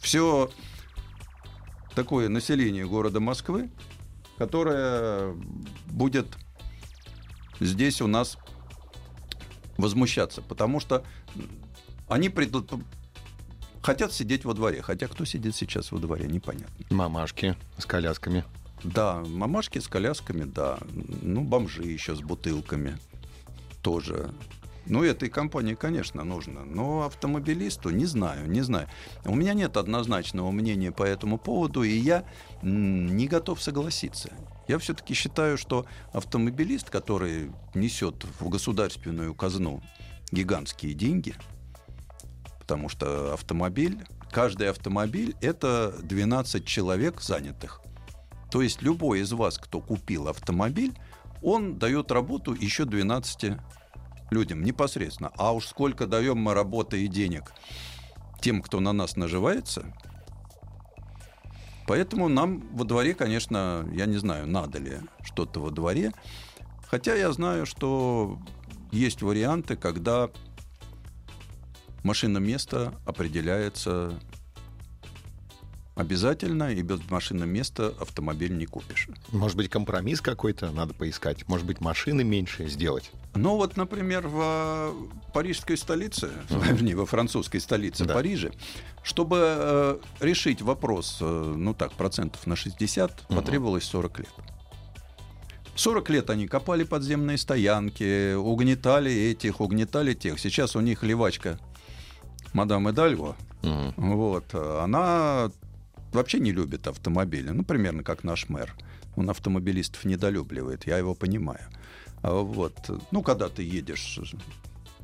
все 0.00 0.50
такое 1.94 2.28
население 2.28 2.86
города 2.86 3.20
Москвы, 3.20 3.70
которое 4.38 5.34
будет 5.86 6.26
здесь 7.60 8.00
у 8.00 8.06
нас 8.06 8.38
возмущаться, 9.76 10.42
потому 10.42 10.80
что 10.80 11.04
они 12.08 12.28
пред- 12.28 12.54
хотят 13.82 14.12
сидеть 14.12 14.44
во 14.44 14.54
дворе. 14.54 14.82
Хотя 14.82 15.06
кто 15.08 15.24
сидит 15.24 15.54
сейчас 15.54 15.92
во 15.92 15.98
дворе, 15.98 16.26
непонятно. 16.26 16.86
Мамашки 16.90 17.56
с 17.78 17.86
колясками. 17.86 18.44
Да, 18.84 19.22
мамашки 19.26 19.78
с 19.78 19.88
колясками, 19.88 20.44
да. 20.44 20.78
Ну, 21.22 21.42
бомжи 21.42 21.82
еще 21.82 22.14
с 22.14 22.20
бутылками 22.20 22.98
тоже. 23.86 24.34
Ну, 24.86 25.04
этой 25.04 25.28
компании, 25.28 25.74
конечно, 25.74 26.24
нужно. 26.24 26.64
Но 26.64 27.02
автомобилисту 27.02 27.90
не 27.90 28.04
знаю, 28.04 28.50
не 28.50 28.62
знаю. 28.62 28.88
У 29.24 29.36
меня 29.36 29.54
нет 29.54 29.76
однозначного 29.76 30.50
мнения 30.50 30.90
по 30.90 31.04
этому 31.04 31.38
поводу, 31.38 31.84
и 31.84 31.96
я 31.96 32.24
не 32.62 33.28
готов 33.28 33.62
согласиться. 33.62 34.32
Я 34.66 34.78
все-таки 34.78 35.14
считаю, 35.14 35.56
что 35.56 35.86
автомобилист, 36.12 36.90
который 36.90 37.52
несет 37.74 38.26
в 38.40 38.48
государственную 38.48 39.34
казну 39.34 39.80
гигантские 40.32 40.92
деньги, 40.92 41.36
потому 42.58 42.88
что 42.88 43.34
автомобиль, 43.34 44.04
каждый 44.32 44.68
автомобиль 44.68 45.36
это 45.40 45.94
12 46.02 46.64
человек 46.64 47.20
занятых. 47.20 47.80
То 48.50 48.62
есть 48.62 48.82
любой 48.82 49.20
из 49.20 49.30
вас, 49.30 49.58
кто 49.58 49.80
купил 49.80 50.26
автомобиль, 50.26 50.92
он 51.42 51.78
дает 51.78 52.10
работу 52.10 52.54
еще 52.54 52.84
12 52.84 53.58
людям 54.30 54.62
непосредственно. 54.62 55.30
А 55.36 55.52
уж 55.52 55.66
сколько 55.66 56.06
даем 56.06 56.38
мы 56.38 56.54
работы 56.54 57.04
и 57.04 57.08
денег 57.08 57.52
тем, 58.40 58.62
кто 58.62 58.80
на 58.80 58.92
нас 58.92 59.16
наживается. 59.16 59.84
Поэтому 61.86 62.28
нам 62.28 62.60
во 62.76 62.84
дворе, 62.84 63.14
конечно, 63.14 63.88
я 63.92 64.06
не 64.06 64.16
знаю, 64.16 64.46
надо 64.46 64.78
ли 64.78 64.98
что-то 65.22 65.60
во 65.60 65.70
дворе. 65.70 66.12
Хотя 66.88 67.14
я 67.14 67.32
знаю, 67.32 67.66
что 67.66 68.38
есть 68.90 69.22
варианты, 69.22 69.76
когда 69.76 70.30
машина 72.02 72.38
места 72.38 72.94
определяется 73.04 74.18
обязательно, 75.96 76.72
и 76.72 76.82
без 76.82 77.00
машины 77.10 77.46
места 77.46 77.92
автомобиль 77.98 78.56
не 78.56 78.66
купишь. 78.66 79.08
Может 79.32 79.56
быть, 79.56 79.68
компромисс 79.70 80.20
какой-то 80.20 80.70
надо 80.70 80.94
поискать? 80.94 81.48
Может 81.48 81.66
быть, 81.66 81.80
машины 81.80 82.22
меньше 82.22 82.68
сделать? 82.68 83.10
Ну 83.34 83.56
вот, 83.56 83.76
например, 83.76 84.28
в 84.28 84.94
парижской 85.32 85.76
столице, 85.76 86.30
вернее, 86.50 86.94
во 86.94 87.06
французской 87.06 87.58
столице 87.60 88.04
Да. 88.04 88.14
Париже, 88.14 88.52
чтобы 89.02 89.38
э, 89.40 89.98
решить 90.20 90.60
вопрос, 90.62 91.18
э, 91.20 91.54
ну 91.56 91.72
так, 91.74 91.92
процентов 91.92 92.46
на 92.46 92.56
60, 92.56 93.30
Мгм. 93.30 93.38
потребовалось 93.40 93.84
40 93.84 94.18
лет. 94.20 94.28
40 95.76 96.08
лет 96.10 96.30
они 96.30 96.46
копали 96.46 96.84
подземные 96.84 97.36
стоянки, 97.38 98.34
угнетали 98.34 99.12
этих, 99.12 99.60
угнетали 99.60 100.14
тех. 100.14 100.38
Сейчас 100.38 100.74
у 100.76 100.80
них 100.80 101.02
левачка 101.02 101.58
мадам 102.52 102.88
Эдальго, 102.90 103.34
Мгм. 103.62 103.94
вот, 103.96 104.44
э, 104.52 104.80
она 104.82 105.50
вообще 106.16 106.40
не 106.40 106.52
любит 106.52 106.86
автомобили. 106.86 107.50
Ну, 107.50 107.64
примерно 107.64 108.02
как 108.02 108.24
наш 108.24 108.48
мэр. 108.48 108.74
Он 109.16 109.30
автомобилистов 109.30 110.04
недолюбливает, 110.04 110.86
я 110.86 110.98
его 110.98 111.14
понимаю. 111.14 111.68
А 112.22 112.32
Вот. 112.32 112.90
Ну, 113.10 113.22
когда 113.22 113.48
ты 113.48 113.62
едешь 113.62 114.18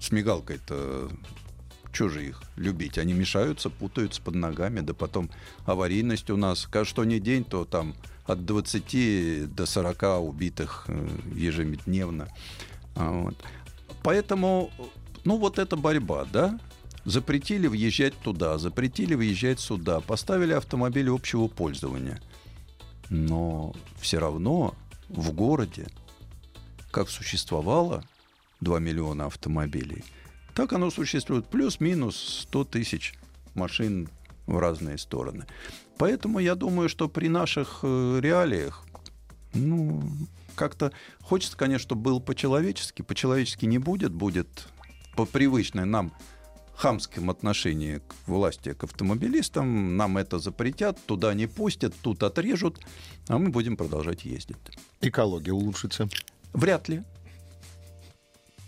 с 0.00 0.10
мигалкой-то, 0.10 1.10
же 2.08 2.26
их 2.26 2.42
любить? 2.56 2.98
Они 2.98 3.12
мешаются, 3.12 3.70
путаются 3.70 4.20
под 4.22 4.34
ногами, 4.34 4.80
да 4.80 4.94
потом 4.94 5.30
аварийность 5.66 6.30
у 6.30 6.36
нас. 6.36 6.68
Что 6.84 7.04
не 7.04 7.20
день, 7.20 7.44
то 7.44 7.64
там 7.64 7.94
от 8.24 8.44
20 8.44 9.54
до 9.54 9.66
40 9.66 10.02
убитых 10.20 10.84
э, 10.88 11.08
ежедневно. 11.34 12.28
А 12.96 13.10
Вот. 13.10 13.36
Поэтому, 14.02 14.70
ну 15.24 15.36
вот 15.36 15.58
эта 15.58 15.76
борьба, 15.76 16.26
да, 16.32 16.58
запретили 17.04 17.66
въезжать 17.66 18.14
туда, 18.18 18.58
запретили 18.58 19.14
въезжать 19.14 19.60
сюда, 19.60 20.00
поставили 20.00 20.52
автомобили 20.52 21.08
общего 21.10 21.48
пользования. 21.48 22.20
Но 23.08 23.74
все 24.00 24.18
равно 24.18 24.74
в 25.08 25.32
городе, 25.32 25.86
как 26.90 27.10
существовало 27.10 28.04
2 28.60 28.78
миллиона 28.78 29.26
автомобилей, 29.26 30.04
так 30.54 30.72
оно 30.72 30.90
существует 30.90 31.48
плюс-минус 31.48 32.44
100 32.48 32.64
тысяч 32.64 33.14
машин 33.54 34.08
в 34.46 34.58
разные 34.58 34.98
стороны. 34.98 35.46
Поэтому 35.98 36.38
я 36.38 36.54
думаю, 36.54 36.88
что 36.88 37.08
при 37.08 37.28
наших 37.28 37.80
э, 37.82 38.18
реалиях, 38.20 38.84
ну, 39.54 40.02
как-то 40.54 40.92
хочется, 41.20 41.56
конечно, 41.56 41.86
чтобы 41.86 42.02
был 42.02 42.20
по-человечески. 42.20 43.02
По-человечески 43.02 43.66
не 43.66 43.78
будет, 43.78 44.12
будет 44.12 44.68
по 45.16 45.24
привычной 45.26 45.84
нам 45.84 46.12
хамском 46.74 47.30
отношении 47.30 47.98
к 47.98 48.14
власти, 48.26 48.72
к 48.72 48.84
автомобилистам. 48.84 49.96
Нам 49.96 50.18
это 50.18 50.38
запретят, 50.38 50.98
туда 51.06 51.34
не 51.34 51.46
пустят, 51.46 51.94
тут 52.02 52.22
отрежут, 52.22 52.80
а 53.28 53.38
мы 53.38 53.50
будем 53.50 53.76
продолжать 53.76 54.24
ездить. 54.24 54.56
Экология 55.00 55.52
улучшится? 55.52 56.08
Вряд 56.52 56.88
ли. 56.88 57.02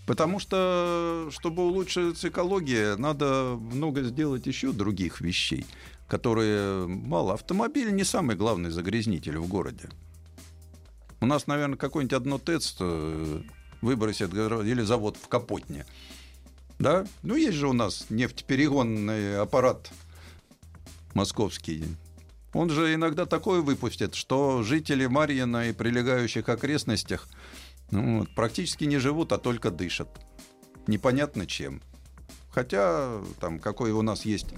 Потому 0.06 0.38
что, 0.38 1.28
чтобы 1.30 1.66
улучшить 1.66 2.22
экологию, 2.24 2.98
надо 2.98 3.58
много 3.58 4.02
сделать 4.02 4.46
еще 4.46 4.72
других 4.72 5.22
вещей, 5.22 5.64
которые 6.06 6.86
мало. 6.86 7.32
Автомобиль 7.32 7.90
не 7.90 8.04
самый 8.04 8.36
главный 8.36 8.70
загрязнитель 8.70 9.38
в 9.38 9.48
городе. 9.48 9.88
У 11.20 11.26
нас, 11.26 11.46
наверное, 11.46 11.78
какой-нибудь 11.78 12.12
одно 12.12 12.38
ТЭЦ 12.38 12.76
выбросит 13.80 14.34
или 14.34 14.82
завод 14.82 15.16
в 15.16 15.26
Капотне. 15.28 15.86
Да? 16.78 17.06
Ну, 17.22 17.36
есть 17.36 17.56
же 17.56 17.68
у 17.68 17.72
нас 17.72 18.06
нефтеперегонный 18.10 19.38
аппарат 19.38 19.90
московский. 21.14 21.84
Он 22.52 22.70
же 22.70 22.94
иногда 22.94 23.26
такое 23.26 23.60
выпустит, 23.60 24.14
что 24.14 24.62
жители 24.62 25.06
Марьина 25.06 25.68
и 25.68 25.72
прилегающих 25.72 26.48
окрестностях 26.48 27.28
ну, 27.90 28.26
практически 28.36 28.84
не 28.84 28.98
живут, 28.98 29.32
а 29.32 29.38
только 29.38 29.70
дышат. 29.70 30.08
Непонятно 30.86 31.46
чем. 31.46 31.80
Хотя 32.50 33.20
там 33.40 33.58
какой 33.58 33.90
у 33.90 34.02
нас 34.02 34.24
есть 34.24 34.48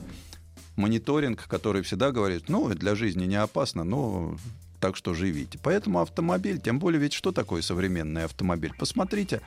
мониторинг, 0.77 1.47
который 1.49 1.83
всегда 1.83 2.13
говорит, 2.13 2.49
ну, 2.49 2.69
для 2.75 2.95
жизни 2.95 3.25
не 3.25 3.37
опасно, 3.37 3.85
но 3.85 4.37
так 4.81 4.97
что 4.97 5.15
живите. 5.15 5.59
Поэтому 5.63 6.01
автомобиль, 6.01 6.61
тем 6.61 6.79
более 6.79 7.01
ведь 7.01 7.15
что 7.15 7.33
такое 7.33 7.63
современный 7.63 8.25
автомобиль? 8.25 8.73
Посмотрите, 8.79 9.41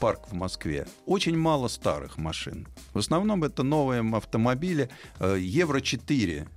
парк 0.00 0.28
в 0.28 0.34
Москве. 0.34 0.86
Очень 1.06 1.36
мало 1.36 1.68
старых 1.68 2.18
машин. 2.18 2.66
В 2.92 2.98
основном 2.98 3.44
это 3.44 3.62
новые 3.62 4.02
автомобили 4.14 4.88
э, 5.18 5.36
Евро-4 5.38 6.48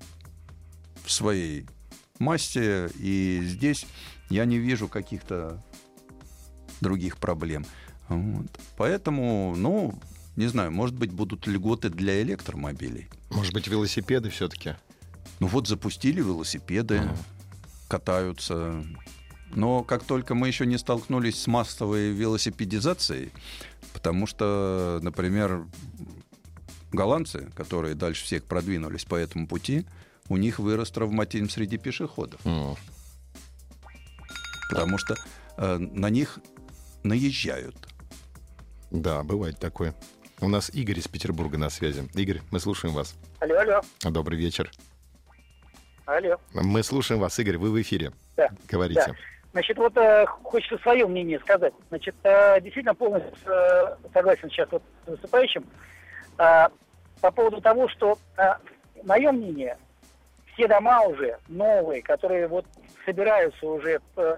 в 1.04 1.12
своей 1.12 1.66
массе. 2.20 2.90
И 3.00 3.42
здесь 3.44 3.86
я 4.30 4.46
не 4.46 4.58
вижу 4.58 4.88
каких-то 4.88 5.64
других 6.80 7.18
проблем. 7.18 7.66
Вот. 8.10 8.48
Поэтому, 8.78 9.54
ну, 9.56 10.00
не 10.36 10.48
знаю, 10.48 10.72
может 10.72 10.96
быть, 10.96 11.12
будут 11.12 11.48
льготы 11.48 11.90
для 11.90 12.22
электромобилей. 12.22 13.08
Может 13.30 13.54
быть, 13.54 13.68
велосипеды 13.68 14.30
все-таки? 14.30 14.76
Ну 15.40 15.48
вот 15.48 15.68
запустили 15.68 16.22
велосипеды, 16.22 16.98
uh-huh. 16.98 17.18
катаются. 17.88 18.84
Но 19.54 19.84
как 19.84 20.04
только 20.04 20.34
мы 20.36 20.48
еще 20.48 20.66
не 20.66 20.78
столкнулись 20.78 21.42
с 21.42 21.48
массовой 21.48 22.12
велосипедизацией, 22.12 23.32
потому 23.94 24.28
что, 24.28 25.00
например, 25.02 25.66
голландцы, 26.92 27.50
которые 27.56 27.96
дальше 27.96 28.24
всех 28.24 28.46
продвинулись 28.46 29.06
по 29.06 29.16
этому 29.16 29.48
пути, 29.48 29.86
у 30.30 30.38
них 30.38 30.60
вырос 30.60 30.92
травматизм 30.92 31.50
среди 31.50 31.78
пешеходов. 31.78 32.40
Uh-huh. 32.46 32.78
Потому 34.70 34.98
что 34.98 35.16
э, 35.58 35.78
на 35.78 36.10
них 36.10 36.40
наезжают. 37.04 37.76
Да, 38.90 39.24
бывает 39.24 39.60
такое. 39.60 39.94
У 40.40 40.48
нас 40.48 40.70
Игорь 40.74 41.00
из 41.00 41.08
Петербурга 41.08 41.58
на 41.58 41.70
связи. 41.70 42.10
Игорь, 42.14 42.42
мы 42.52 42.60
слушаем 42.60 42.94
вас. 42.94 43.16
Алло, 43.40 43.60
алло. 43.60 43.82
Добрый 44.04 44.38
вечер. 44.38 44.72
Алло. 46.06 46.38
Мы 46.54 46.84
слушаем 46.84 47.22
вас, 47.22 47.38
Игорь, 47.40 47.58
вы 47.58 47.72
в 47.72 47.82
эфире. 47.82 48.12
Да. 48.38 48.50
Говорите. 48.68 49.06
Да. 49.08 49.16
Значит, 49.54 49.78
вот 49.78 49.96
э, 49.98 50.26
хочется 50.44 50.78
свое 50.78 51.06
мнение 51.06 51.40
сказать. 51.40 51.74
Значит, 51.90 52.16
э, 52.24 52.62
действительно 52.62 52.96
полностью 52.96 53.52
э, 53.52 53.98
согласен 54.14 54.50
сейчас 54.50 54.70
вот 54.72 54.82
с 55.06 55.10
выступающим 55.10 55.66
э, 56.38 56.68
по 57.20 57.32
поводу 57.32 57.60
того, 57.60 57.90
что 57.90 58.18
э, 58.38 58.54
мое 59.04 59.32
мнение, 59.32 59.78
все 60.54 60.68
дома 60.68 61.02
уже 61.02 61.38
новые, 61.50 62.02
которые 62.02 62.48
вот 62.48 62.66
собираются 63.06 63.66
уже 63.66 64.00
э, 64.16 64.38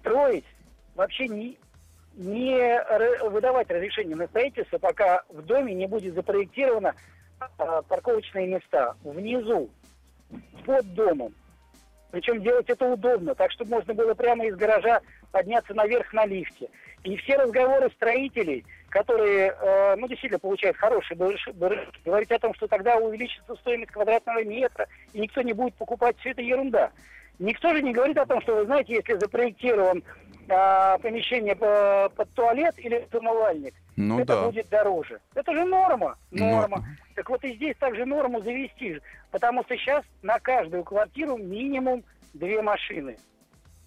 строить, 0.00 0.46
вообще 0.94 1.28
не, 1.28 1.58
не 2.14 2.82
выдавать 3.28 3.70
разрешение 3.70 4.16
на 4.16 4.26
строительство, 4.26 4.78
пока 4.78 5.22
в 5.28 5.42
доме 5.42 5.74
не 5.74 5.86
будет 5.86 6.14
запроектировано 6.14 6.94
а, 7.58 7.82
парковочные 7.82 8.48
места 8.48 8.94
внизу, 9.04 9.70
под 10.64 10.94
домом. 10.94 11.34
Причем 12.10 12.42
делать 12.42 12.68
это 12.68 12.86
удобно, 12.86 13.34
так 13.34 13.52
чтобы 13.52 13.72
можно 13.72 13.94
было 13.94 14.14
прямо 14.14 14.46
из 14.46 14.56
гаража 14.56 15.00
подняться 15.30 15.74
наверх 15.74 16.12
на 16.12 16.24
лифте. 16.24 16.68
И 17.04 17.16
все 17.16 17.36
разговоры 17.36 17.90
строителей, 17.90 18.64
которые, 18.88 19.54
э, 19.60 19.96
ну, 19.96 20.08
действительно 20.08 20.38
получают 20.38 20.76
хорошие 20.78 21.16
барыши, 21.16 21.52
говорить 22.04 22.30
о 22.32 22.38
том, 22.38 22.54
что 22.54 22.66
тогда 22.66 22.96
увеличится 22.96 23.54
стоимость 23.56 23.92
квадратного 23.92 24.42
метра, 24.42 24.86
и 25.12 25.20
никто 25.20 25.42
не 25.42 25.52
будет 25.52 25.74
покупать, 25.74 26.16
все 26.18 26.30
это 26.30 26.42
ерунда. 26.42 26.90
Никто 27.38 27.72
же 27.72 27.82
не 27.82 27.92
говорит 27.92 28.18
о 28.18 28.26
том, 28.26 28.40
что, 28.42 28.56
вы 28.56 28.64
знаете, 28.64 28.94
если 28.94 29.14
запроектирован 29.14 30.02
а, 30.48 30.98
помещение 30.98 31.54
по, 31.54 32.10
под 32.16 32.30
туалет 32.34 32.74
или 32.78 33.06
умывальник, 33.12 33.74
ну, 33.96 34.18
это 34.18 34.34
да. 34.34 34.46
будет 34.46 34.68
дороже. 34.68 35.20
Это 35.34 35.52
же 35.52 35.64
норма, 35.64 36.18
ну. 36.30 36.50
норма. 36.50 36.78
Но... 36.78 36.84
Так 37.14 37.30
вот 37.30 37.44
и 37.44 37.54
здесь 37.54 37.76
также 37.76 38.04
норму 38.04 38.42
завести, 38.42 39.00
потому 39.30 39.62
что 39.64 39.76
сейчас 39.76 40.04
на 40.22 40.38
каждую 40.38 40.84
квартиру 40.84 41.36
минимум 41.36 42.04
две 42.34 42.62
машины. 42.62 43.16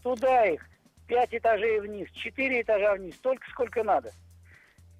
Туда 0.04 0.46
их 0.46 0.66
пять 1.08 1.34
этажей 1.34 1.80
вниз, 1.80 2.10
четыре 2.12 2.62
этажа 2.62 2.94
вниз, 2.96 3.16
столько 3.16 3.50
сколько 3.52 3.84
надо. 3.84 4.12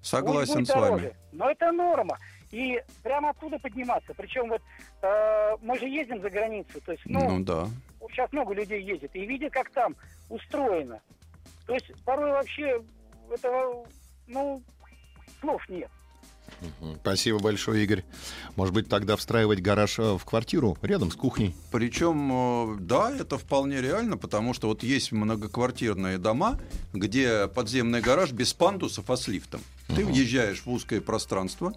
Согласен 0.02 0.54
будет 0.54 0.66
с 0.66 0.72
дороже. 0.72 0.90
вами. 0.92 1.16
Но 1.32 1.50
это 1.50 1.72
норма. 1.72 2.18
И 2.50 2.82
прямо 3.02 3.30
оттуда 3.30 3.58
подниматься. 3.58 4.12
Причем 4.14 4.48
вот 4.48 4.60
э, 5.00 5.56
мы 5.62 5.78
же 5.78 5.86
ездим 5.86 6.20
за 6.20 6.28
границу, 6.28 6.80
то 6.84 6.92
есть, 6.92 7.04
ну, 7.06 7.38
ну 7.38 7.44
да. 7.44 7.66
Сейчас 8.10 8.32
много 8.32 8.54
людей 8.54 8.82
ездит 8.82 9.10
и 9.14 9.26
видят, 9.26 9.52
как 9.52 9.70
там 9.70 9.96
устроено. 10.28 11.00
То 11.66 11.74
есть 11.74 11.92
порой 12.04 12.30
вообще 12.30 12.82
этого, 13.30 13.86
ну, 14.26 14.62
слов 15.40 15.62
нет. 15.68 15.90
Спасибо 17.00 17.38
большое, 17.38 17.84
Игорь. 17.84 18.04
Может 18.56 18.74
быть, 18.74 18.88
тогда 18.88 19.16
встраивать 19.16 19.60
гараж 19.60 19.98
э, 19.98 20.16
в 20.16 20.24
квартиру 20.24 20.76
рядом 20.82 21.10
с 21.10 21.16
кухней? 21.16 21.56
Причем, 21.70 22.30
э, 22.32 22.76
да, 22.80 23.10
это 23.10 23.38
вполне 23.38 23.80
реально, 23.80 24.16
потому 24.16 24.54
что 24.54 24.68
вот 24.68 24.82
есть 24.82 25.12
многоквартирные 25.12 26.18
дома, 26.18 26.58
где 26.92 27.48
подземный 27.48 28.00
гараж 28.00 28.32
без 28.32 28.52
пандусов, 28.54 29.10
а 29.10 29.16
с 29.16 29.28
лифтом. 29.28 29.60
Ты 29.88 30.04
въезжаешь 30.04 30.62
в 30.64 30.70
узкое 30.70 31.00
пространство, 31.00 31.72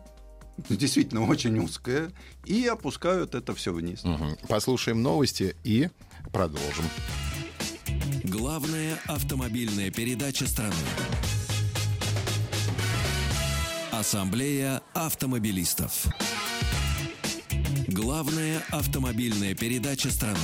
действительно 0.69 1.25
очень 1.25 1.57
узкое, 1.59 2.11
и 2.45 2.65
опускают 2.65 3.35
это 3.35 3.53
все 3.55 3.73
вниз. 3.73 4.03
Угу. 4.03 4.47
Послушаем 4.47 5.01
новости 5.01 5.55
и 5.63 5.89
продолжим. 6.31 6.85
Главная 8.23 8.97
автомобильная 9.07 9.91
передача 9.91 10.47
страны. 10.47 10.73
Ассамблея 13.91 14.81
автомобилистов. 14.93 16.07
Главная 17.87 18.61
автомобильная 18.71 19.55
передача 19.55 20.11
страны. 20.11 20.37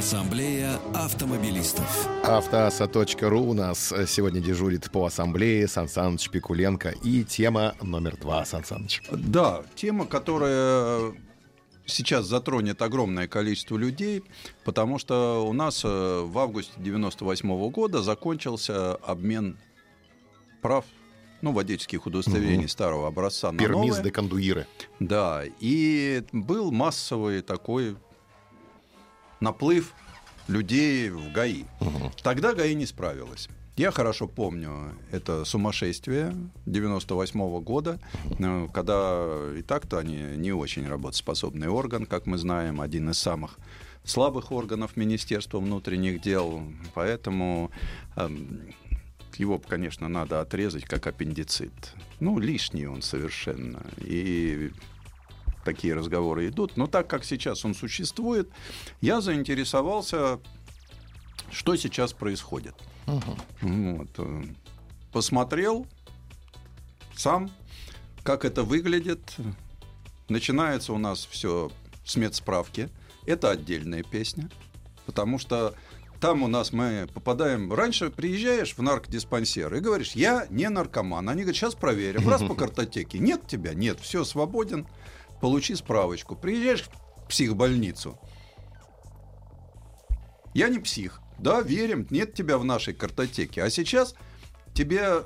Ассамблея 0.00 0.80
автомобилистов. 0.94 2.08
Автоаса.ру 2.24 3.42
у 3.42 3.52
нас 3.52 3.92
сегодня 4.06 4.40
дежурит 4.40 4.90
по 4.90 5.04
ассамблее 5.04 5.68
Сан 5.68 5.90
Саныч 5.90 6.30
Пикуленко. 6.30 6.94
И 7.04 7.22
тема 7.22 7.74
номер 7.82 8.16
два, 8.16 8.46
Сан 8.46 8.64
Саныч. 8.64 9.02
Да, 9.10 9.60
тема, 9.74 10.06
которая 10.06 11.12
сейчас 11.84 12.24
затронет 12.24 12.80
огромное 12.80 13.28
количество 13.28 13.76
людей, 13.76 14.22
потому 14.64 14.98
что 14.98 15.46
у 15.46 15.52
нас 15.52 15.82
э, 15.84 15.88
в 16.24 16.38
августе 16.38 16.72
98 16.78 17.70
года 17.70 18.00
закончился 18.00 18.94
обмен 18.94 19.58
прав 20.62 20.86
ну, 21.42 21.52
водительских 21.52 22.06
удостоверений 22.06 22.64
угу. 22.64 22.68
старого 22.68 23.06
образца 23.06 23.52
на 23.52 23.58
Пермис 23.58 23.96
новые. 23.96 24.02
де 24.02 24.10
кондуиры. 24.10 24.66
Да, 24.98 25.42
и 25.60 26.22
был 26.32 26.70
массовый 26.72 27.42
такой 27.42 27.98
наплыв 29.40 29.92
людей 30.48 31.10
в 31.10 31.32
ГАИ. 31.32 31.64
Угу. 31.80 32.12
Тогда 32.22 32.54
ГАИ 32.54 32.74
не 32.74 32.86
справилась. 32.86 33.48
Я 33.76 33.92
хорошо 33.92 34.28
помню 34.28 34.92
это 35.10 35.44
сумасшествие 35.44 36.34
98 36.66 37.60
года, 37.60 37.98
э, 38.38 38.68
когда 38.74 39.26
и 39.56 39.62
так-то 39.62 39.98
они 39.98 40.36
не 40.36 40.52
очень 40.52 40.86
работоспособный 40.86 41.68
орган, 41.68 42.04
как 42.04 42.26
мы 42.26 42.36
знаем, 42.36 42.80
один 42.80 43.08
из 43.10 43.18
самых 43.18 43.58
слабых 44.04 44.52
органов 44.52 44.96
Министерства 44.96 45.60
внутренних 45.60 46.20
дел, 46.20 46.62
поэтому 46.94 47.70
эм, 48.16 48.74
его, 49.38 49.58
конечно, 49.58 50.08
надо 50.08 50.40
отрезать 50.40 50.84
как 50.84 51.06
аппендицит. 51.06 51.94
Ну, 52.18 52.38
лишний 52.38 52.86
он 52.86 53.02
совершенно. 53.02 53.82
И 53.98 54.72
такие 55.64 55.94
разговоры 55.94 56.48
идут. 56.48 56.76
Но 56.76 56.86
так 56.86 57.08
как 57.08 57.24
сейчас 57.24 57.64
он 57.64 57.74
существует, 57.74 58.48
я 59.00 59.20
заинтересовался, 59.20 60.40
что 61.50 61.76
сейчас 61.76 62.12
происходит. 62.12 62.74
Вот. 63.06 64.08
э, 64.18 64.42
Посмотрел 65.12 65.86
сам, 67.16 67.50
как 68.22 68.44
это 68.44 68.62
выглядит. 68.62 69.20
Начинается 70.28 70.92
у 70.92 70.98
нас 70.98 71.26
все 71.30 71.70
с 72.04 72.16
медсправки. 72.16 72.88
Это 73.26 73.50
отдельная 73.50 74.02
песня, 74.02 74.48
потому 75.06 75.38
что 75.38 75.74
там 76.20 76.42
у 76.42 76.48
нас 76.48 76.72
мы 76.72 77.08
попадаем... 77.12 77.72
Раньше 77.72 78.10
приезжаешь 78.10 78.74
в 78.76 78.82
наркодиспансер 78.82 79.74
и 79.74 79.80
говоришь, 79.80 80.12
я 80.12 80.46
не 80.50 80.68
наркоман. 80.68 81.28
Они 81.28 81.42
говорят, 81.42 81.56
сейчас 81.56 81.74
проверим. 81.74 82.28
Раз 82.28 82.42
по 82.42 82.54
картотеке. 82.56 83.18
Нет 83.18 83.46
тебя? 83.46 83.72
Нет. 83.74 83.98
Все, 84.00 84.24
свободен. 84.24 84.86
Получи 85.40 85.74
справочку. 85.74 86.36
Приезжаешь 86.36 86.84
в 86.84 87.28
психбольницу. 87.28 88.18
Я 90.54 90.68
не 90.68 90.78
псих. 90.78 91.20
Да, 91.38 91.62
верим, 91.62 92.06
нет 92.10 92.34
тебя 92.34 92.58
в 92.58 92.64
нашей 92.64 92.92
картотеке. 92.92 93.62
А 93.62 93.70
сейчас 93.70 94.14
тебе, 94.74 95.22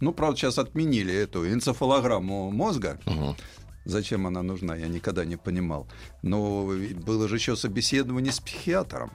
ну, 0.00 0.12
правда, 0.12 0.36
сейчас 0.38 0.58
отменили 0.58 1.12
эту 1.14 1.50
энцефалограмму 1.50 2.50
мозга. 2.50 3.00
Зачем 3.86 4.26
она 4.26 4.42
нужна, 4.42 4.76
я 4.76 4.88
никогда 4.88 5.24
не 5.24 5.36
понимал. 5.36 5.88
Но 6.22 6.66
было 7.04 7.26
же 7.28 7.36
еще 7.36 7.56
собеседование 7.56 8.32
с 8.32 8.38
психиатром. 8.40 9.10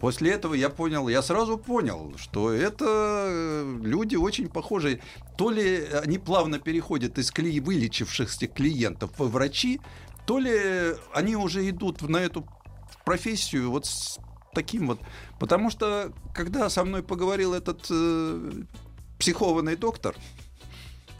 После 0.00 0.30
этого 0.30 0.54
я 0.54 0.70
понял, 0.70 1.08
я 1.08 1.22
сразу 1.22 1.58
понял, 1.58 2.14
что 2.16 2.52
это 2.52 2.84
э, 2.86 3.78
люди 3.82 4.14
очень 4.14 4.48
похожие. 4.48 5.00
То 5.36 5.50
ли 5.50 5.86
они 6.04 6.18
плавно 6.18 6.60
переходят 6.60 7.18
из 7.18 7.32
кли... 7.32 7.58
вылечившихся 7.58 8.46
клиентов 8.46 9.10
во 9.18 9.26
врачи, 9.26 9.80
то 10.24 10.38
ли 10.38 10.94
они 11.12 11.34
уже 11.34 11.68
идут 11.68 12.02
на 12.02 12.18
эту 12.18 12.46
профессию 13.04 13.70
вот 13.70 13.86
с 13.86 14.18
таким 14.54 14.86
вот. 14.86 15.00
Потому 15.40 15.70
что, 15.70 16.12
когда 16.32 16.70
со 16.70 16.84
мной 16.84 17.02
поговорил 17.02 17.52
этот 17.52 17.86
э, 17.90 18.52
психованный 19.18 19.74
доктор, 19.74 20.14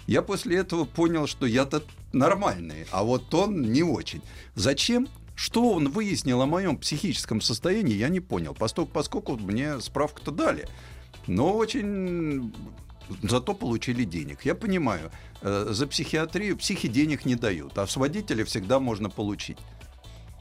я 0.07 0.23
после 0.23 0.57
этого 0.57 0.85
понял, 0.85 1.27
что 1.27 1.47
я-то 1.47 1.83
нормальный, 2.13 2.87
а 2.93 3.03
вот 3.03 3.35
он 3.35 3.73
не 3.73 3.83
очень. 3.83 4.23
Зачем? 4.55 5.09
Что 5.39 5.71
он 5.71 5.89
выяснил 5.89 6.43
о 6.43 6.47
моем 6.47 6.77
психическом 6.77 7.41
состоянии, 7.41 7.95
я 7.95 8.09
не 8.09 8.19
понял, 8.19 8.57
поскольку, 8.59 8.91
поскольку 8.91 9.37
мне 9.37 9.81
справку-то 9.81 10.33
дали. 10.33 10.69
Но 11.29 11.57
очень 11.57 12.53
зато 13.23 13.55
получили 13.55 14.03
денег. 14.03 14.45
Я 14.45 14.57
понимаю, 14.57 15.13
э, 15.43 15.69
за 15.71 15.87
психиатрию 15.87 16.57
психи 16.57 16.89
денег 16.89 17.25
не 17.25 17.37
дают, 17.37 17.79
а 17.79 17.87
с 17.87 17.97
водителя 17.97 18.45
всегда 18.45 18.81
можно 18.81 19.11
получить. 19.11 19.59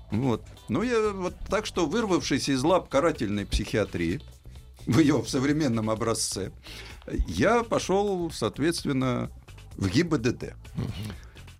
Вот. 0.09 0.43
Ну, 0.67 0.81
я 0.81 1.11
вот 1.11 1.35
так 1.47 1.67
что, 1.67 1.85
вырвавшись 1.85 2.49
из 2.49 2.63
лап 2.63 2.89
карательной 2.89 3.45
психиатрии, 3.45 4.19
в 4.87 4.97
ее 4.97 5.21
в 5.21 5.29
современном 5.29 5.91
образце, 5.91 6.51
я 7.27 7.61
пошел, 7.61 8.31
соответственно, 8.31 9.29
в 9.75 9.89
ГИБДД. 9.89 10.55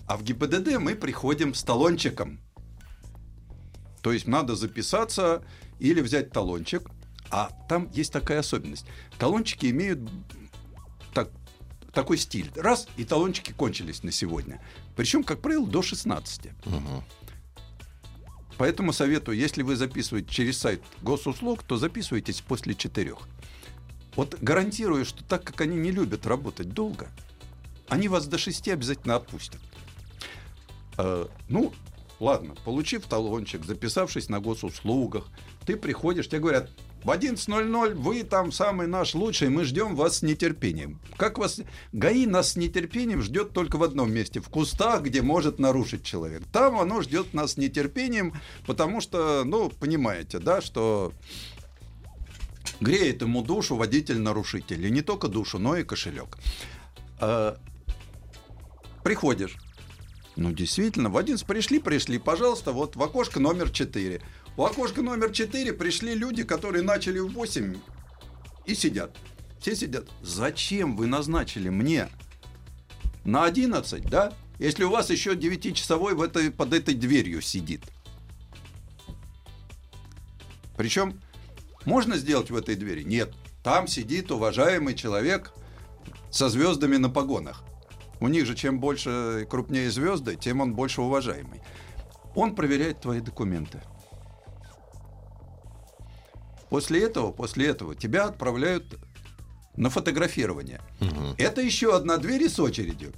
А 0.08 0.18
в 0.18 0.24
ГИБДД 0.24 0.80
мы 0.80 0.96
приходим 0.96 1.54
с 1.54 1.62
талончиком. 1.62 2.40
То 4.08 4.14
есть 4.14 4.26
надо 4.26 4.56
записаться 4.56 5.44
или 5.80 6.00
взять 6.00 6.32
талончик. 6.32 6.90
А 7.30 7.50
там 7.68 7.90
есть 7.92 8.14
такая 8.14 8.40
особенность. 8.40 8.86
Талончики 9.20 9.66
имеют 9.66 10.00
так, 11.14 11.30
такой 11.92 12.18
стиль. 12.18 12.50
Раз, 12.56 12.88
и 12.96 13.04
талончики 13.04 13.52
кончились 13.52 14.04
на 14.04 14.14
сегодня. 14.14 14.62
Причем, 14.96 15.26
как 15.26 15.42
правило, 15.42 15.68
до 15.68 15.82
16. 15.82 16.52
Поэтому 18.58 18.94
советую, 18.94 19.38
если 19.38 19.62
вы 19.62 19.76
записываете 19.76 20.34
через 20.34 20.58
сайт 20.58 20.82
госуслуг, 21.02 21.64
то 21.64 21.76
записывайтесь 21.76 22.40
после 22.40 22.76
четырех. 22.76 23.28
Вот 24.16 24.38
гарантирую, 24.40 25.04
что 25.04 25.22
так 25.26 25.44
как 25.44 25.60
они 25.60 25.76
не 25.76 25.92
любят 25.92 26.26
работать 26.26 26.70
долго, 26.70 27.10
они 27.90 28.08
вас 28.08 28.26
до 28.26 28.38
шести 28.38 28.72
обязательно 28.72 29.18
отпустят. 29.18 29.60
Э, 30.98 31.28
ну, 31.50 31.74
ладно, 32.20 32.56
получив 32.66 33.06
талончик, 33.06 33.66
записавшись 33.66 34.30
на 34.30 34.40
госуслугах, 34.40 35.28
ты 35.66 35.76
приходишь, 35.76 36.28
тебе 36.28 36.40
говорят, 36.40 36.70
в 37.04 37.10
11.00 37.10 37.94
вы 37.94 38.24
там 38.24 38.52
самый 38.52 38.88
наш 38.88 39.16
лучший, 39.16 39.50
мы 39.50 39.64
ждем 39.64 39.96
вас 39.96 40.18
с 40.18 40.22
нетерпением. 40.24 41.00
Как 41.16 41.38
вас... 41.38 41.62
ГАИ 41.94 42.26
нас 42.26 42.54
с 42.54 42.56
нетерпением 42.56 43.22
ждет 43.22 43.54
только 43.54 43.78
в 43.78 43.84
одном 43.84 44.12
месте, 44.12 44.40
в 44.40 44.50
кустах, 44.50 45.04
где 45.04 45.22
может 45.22 45.60
нарушить 45.60 46.04
человек. 46.04 46.44
Там 46.52 46.80
оно 46.80 47.02
ждет 47.02 47.34
нас 47.34 47.54
с 47.54 47.58
нетерпением, 47.58 48.34
потому 48.66 49.00
что, 49.00 49.44
ну, 49.46 49.70
понимаете, 49.70 50.40
да, 50.40 50.60
что 50.60 51.14
греет 52.82 53.22
ему 53.22 53.42
душу 53.42 53.76
водитель-нарушитель. 53.76 54.86
И 54.86 54.92
не 54.92 55.02
только 55.02 55.28
душу, 55.28 55.60
но 55.60 55.78
и 55.78 55.84
кошелек. 55.84 56.38
А, 57.20 57.58
приходишь. 59.04 59.58
Ну, 60.38 60.52
действительно, 60.52 61.10
в 61.10 61.18
11 61.18 61.48
пришли, 61.48 61.80
пришли, 61.80 62.20
пожалуйста, 62.20 62.72
вот 62.72 62.96
в 62.96 63.02
окошко 63.02 63.40
номер 63.40 63.72
4. 63.72 64.22
У 64.56 64.64
окошка 64.64 65.02
номер 65.02 65.32
4 65.32 65.74
пришли 65.74 66.14
люди, 66.14 66.44
которые 66.44 66.84
начали 66.84 67.18
в 67.18 67.30
8 67.30 67.76
и 68.66 68.76
сидят. 68.76 69.18
Все 69.60 69.76
сидят. 69.76 70.08
Зачем 70.22 70.96
вы 70.96 71.08
назначили 71.08 71.70
мне 71.70 72.08
на 73.26 73.46
11, 73.46 74.08
да? 74.08 74.32
Если 74.60 74.84
у 74.84 74.92
вас 74.92 75.10
еще 75.10 75.34
9-часовой 75.34 76.14
в 76.14 76.22
этой, 76.22 76.52
под 76.52 76.72
этой 76.72 76.94
дверью 76.94 77.42
сидит. 77.42 77.82
Причем 80.76 81.20
можно 81.84 82.16
сделать 82.16 82.52
в 82.52 82.56
этой 82.56 82.76
двери? 82.76 83.02
Нет. 83.02 83.34
Там 83.64 83.88
сидит 83.88 84.32
уважаемый 84.32 84.94
человек 84.94 85.52
со 86.30 86.48
звездами 86.48 86.98
на 86.98 87.10
погонах. 87.10 87.64
У 88.20 88.28
них 88.28 88.46
же 88.46 88.56
чем 88.56 88.80
больше 88.80 89.42
и 89.44 89.46
крупнее 89.46 89.92
звезды, 89.92 90.36
тем 90.36 90.62
он 90.62 90.74
больше 90.74 91.02
уважаемый. 91.02 91.62
Он 92.36 92.56
проверяет 92.56 93.02
твои 93.02 93.20
документы. 93.20 93.82
После 96.70 97.04
этого, 97.04 97.32
после 97.32 97.68
этого 97.68 97.96
тебя 97.96 98.26
отправляют 98.26 99.00
на 99.76 99.90
фотографирование. 99.90 100.82
Мгм. 101.00 101.36
Это 101.38 101.62
еще 101.62 101.96
одна 101.96 102.18
дверь 102.18 102.50
с 102.50 102.60
очередью. 102.60 103.14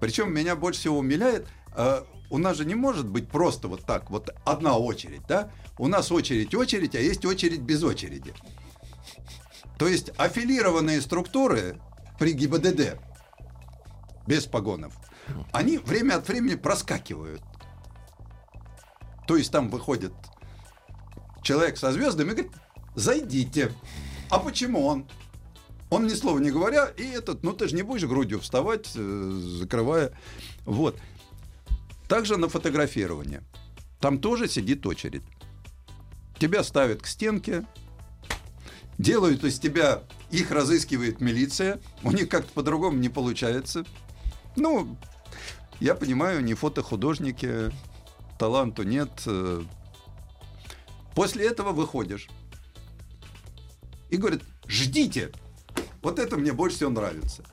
Причем 0.00 0.32
меня 0.32 0.54
больше 0.56 0.80
всего 0.80 0.98
умиляет, 0.98 1.46
э, 1.74 2.02
у 2.30 2.38
нас 2.38 2.56
же 2.56 2.64
не 2.64 2.74
может 2.74 3.06
быть 3.06 3.28
просто 3.28 3.68
вот 3.68 3.84
так, 3.84 4.10
вот 4.10 4.30
одна 4.44 4.76
очередь, 4.76 5.22
да? 5.28 5.50
У 5.78 5.88
нас 5.88 6.10
очередь, 6.12 6.54
очередь, 6.54 6.94
а 6.94 7.00
есть 7.00 7.24
очередь 7.24 7.60
без 7.60 7.82
очереди. 7.82 8.34
То 9.78 9.88
есть 9.88 10.10
аффилированные 10.16 11.00
структуры 11.00 11.80
при 12.18 12.32
ГИБДД 12.32 12.98
без 14.26 14.46
погонов, 14.46 14.94
они 15.52 15.78
время 15.78 16.16
от 16.16 16.28
времени 16.28 16.54
проскакивают. 16.54 17.42
То 19.26 19.36
есть 19.36 19.52
там 19.52 19.68
выходит 19.70 20.12
человек 21.42 21.76
со 21.76 21.92
звездами 21.92 22.28
и 22.28 22.32
говорит, 22.32 22.52
зайдите. 22.94 23.72
А 24.30 24.38
почему 24.38 24.86
он? 24.86 25.06
Он 25.90 26.06
ни 26.06 26.14
слова 26.14 26.38
не 26.38 26.50
говоря, 26.50 26.86
и 26.86 27.04
этот, 27.04 27.42
ну 27.42 27.52
ты 27.52 27.68
же 27.68 27.74
не 27.74 27.82
будешь 27.82 28.04
грудью 28.08 28.40
вставать, 28.40 28.90
э, 28.94 29.40
закрывая. 29.58 30.12
Вот. 30.64 30.98
Также 32.08 32.36
на 32.36 32.48
фотографирование. 32.48 33.42
Там 34.00 34.18
тоже 34.18 34.48
сидит 34.48 34.86
очередь. 34.86 35.22
Тебя 36.38 36.64
ставят 36.64 37.02
к 37.02 37.06
стенке, 37.06 37.64
делают 38.98 39.44
из 39.44 39.58
тебя, 39.58 40.02
их 40.30 40.50
разыскивает 40.50 41.20
милиция, 41.20 41.78
у 42.02 42.10
них 42.10 42.28
как-то 42.28 42.52
по-другому 42.52 42.98
не 42.98 43.08
получается. 43.08 43.84
Ну, 44.56 44.96
я 45.80 45.94
понимаю, 45.94 46.42
не 46.44 46.54
фотохудожники, 46.54 47.70
таланту 48.38 48.82
нет. 48.82 49.10
э. 49.26 49.62
После 51.14 51.46
этого 51.46 51.72
выходишь 51.72 52.28
и 54.10 54.16
говорят, 54.16 54.42
ждите. 54.66 55.32
Вот 56.02 56.18
это 56.18 56.36
мне 56.36 56.52
больше 56.52 56.76
всего 56.76 56.90
нравится. 56.90 57.44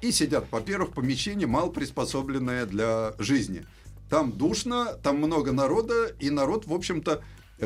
И 0.00 0.12
сидят, 0.12 0.46
во-первых, 0.50 0.92
помещение 0.92 1.46
мало 1.46 1.70
приспособленное 1.70 2.66
для 2.66 3.14
жизни. 3.18 3.66
Там 4.08 4.32
душно, 4.32 4.94
там 5.02 5.18
много 5.18 5.52
народа, 5.52 6.06
и 6.20 6.30
народ, 6.30 6.66
в 6.66 6.72
общем-то, 6.72 7.22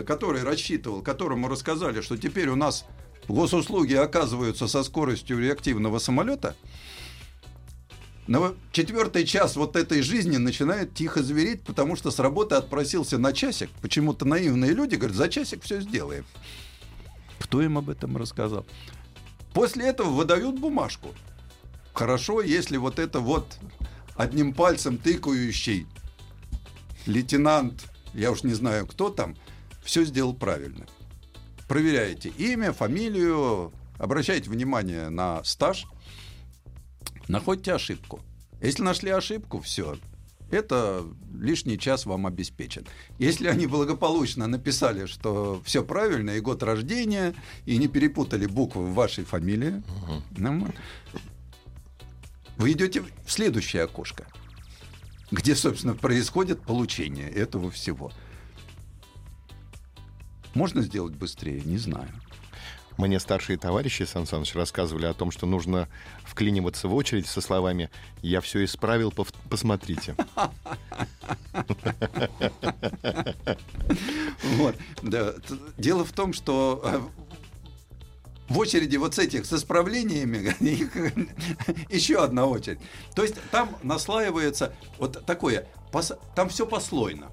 который 0.06 0.42
рассчитывал, 0.42 1.02
которому 1.02 1.48
рассказали, 1.48 2.00
что 2.00 2.16
теперь 2.16 2.48
у 2.48 2.56
нас 2.56 2.84
госуслуги 3.28 3.94
оказываются 3.94 4.66
со 4.66 4.82
скоростью 4.82 5.38
реактивного 5.38 5.98
самолета, 5.98 6.56
на 8.28 8.54
четвертый 8.72 9.24
час 9.24 9.56
вот 9.56 9.74
этой 9.74 10.02
жизни 10.02 10.36
начинает 10.36 10.94
тихо 10.94 11.22
звереть, 11.22 11.62
потому 11.62 11.96
что 11.96 12.10
с 12.10 12.18
работы 12.18 12.56
отпросился 12.56 13.16
на 13.16 13.32
часик. 13.32 13.70
Почему-то 13.80 14.26
наивные 14.26 14.72
люди 14.72 14.96
говорят, 14.96 15.16
за 15.16 15.28
часик 15.28 15.62
все 15.62 15.80
сделаем. 15.80 16.26
Кто 17.38 17.62
им 17.62 17.78
об 17.78 17.88
этом 17.88 18.16
рассказал? 18.18 18.66
После 19.54 19.86
этого 19.86 20.10
выдают 20.10 20.58
бумажку. 20.60 21.14
Хорошо, 21.94 22.42
если 22.42 22.76
вот 22.76 22.98
это 22.98 23.20
вот 23.20 23.58
одним 24.14 24.52
пальцем 24.52 24.98
тыкающий 24.98 25.86
лейтенант, 27.06 27.86
я 28.12 28.30
уж 28.30 28.42
не 28.42 28.52
знаю, 28.52 28.86
кто 28.86 29.08
там, 29.08 29.36
все 29.82 30.04
сделал 30.04 30.34
правильно. 30.34 30.86
Проверяете 31.66 32.28
имя, 32.36 32.72
фамилию, 32.74 33.72
обращайте 33.96 34.50
внимание 34.50 35.08
на 35.08 35.42
стаж, 35.44 35.86
находите 37.28 37.72
ошибку. 37.74 38.20
Если 38.60 38.82
нашли 38.82 39.10
ошибку, 39.10 39.60
все, 39.60 39.96
это 40.50 41.04
лишний 41.38 41.78
час 41.78 42.06
вам 42.06 42.26
обеспечен. 42.26 42.86
Если 43.18 43.46
они 43.48 43.66
благополучно 43.66 44.46
написали, 44.46 45.06
что 45.06 45.60
все 45.64 45.84
правильно, 45.84 46.30
и 46.30 46.40
год 46.40 46.62
рождения, 46.62 47.34
и 47.66 47.76
не 47.76 47.86
перепутали 47.86 48.46
буквы 48.46 48.86
в 48.86 48.94
вашей 48.94 49.24
фамилии, 49.24 49.82
uh 50.06 50.74
вы 52.56 52.72
идете 52.72 53.04
в 53.24 53.30
следующее 53.30 53.84
окошко, 53.84 54.26
где, 55.30 55.54
собственно, 55.54 55.94
происходит 55.94 56.60
получение 56.60 57.30
этого 57.30 57.70
всего. 57.70 58.10
Можно 60.54 60.82
сделать 60.82 61.14
быстрее? 61.14 61.60
Не 61.60 61.78
знаю. 61.78 62.08
Мне 62.98 63.20
старшие 63.20 63.56
товарищи, 63.56 64.02
Сан 64.02 64.26
Саныч, 64.26 64.56
рассказывали 64.56 65.06
о 65.06 65.14
том, 65.14 65.30
что 65.30 65.46
нужно 65.46 65.88
вклиниваться 66.24 66.88
в 66.88 66.94
очередь 66.96 67.28
со 67.28 67.40
словами 67.40 67.90
«Я 68.22 68.40
все 68.40 68.64
исправил, 68.64 69.14
посмотрите». 69.48 70.16
Вот. 74.42 74.74
Дело 75.76 76.04
в 76.04 76.12
том, 76.12 76.32
что 76.32 76.80
э, 76.82 77.00
в 78.48 78.58
очереди 78.58 78.96
вот 78.96 79.14
с 79.14 79.18
этих, 79.18 79.46
с 79.46 79.52
исправлениями, 79.52 80.56
еще 81.92 82.22
одна 82.22 82.46
очередь. 82.46 82.80
То 83.14 83.22
есть 83.22 83.36
там 83.50 83.76
наслаивается 83.82 84.74
вот 84.98 85.24
такое, 85.24 85.68
там 86.34 86.48
все 86.48 86.66
послойно. 86.66 87.30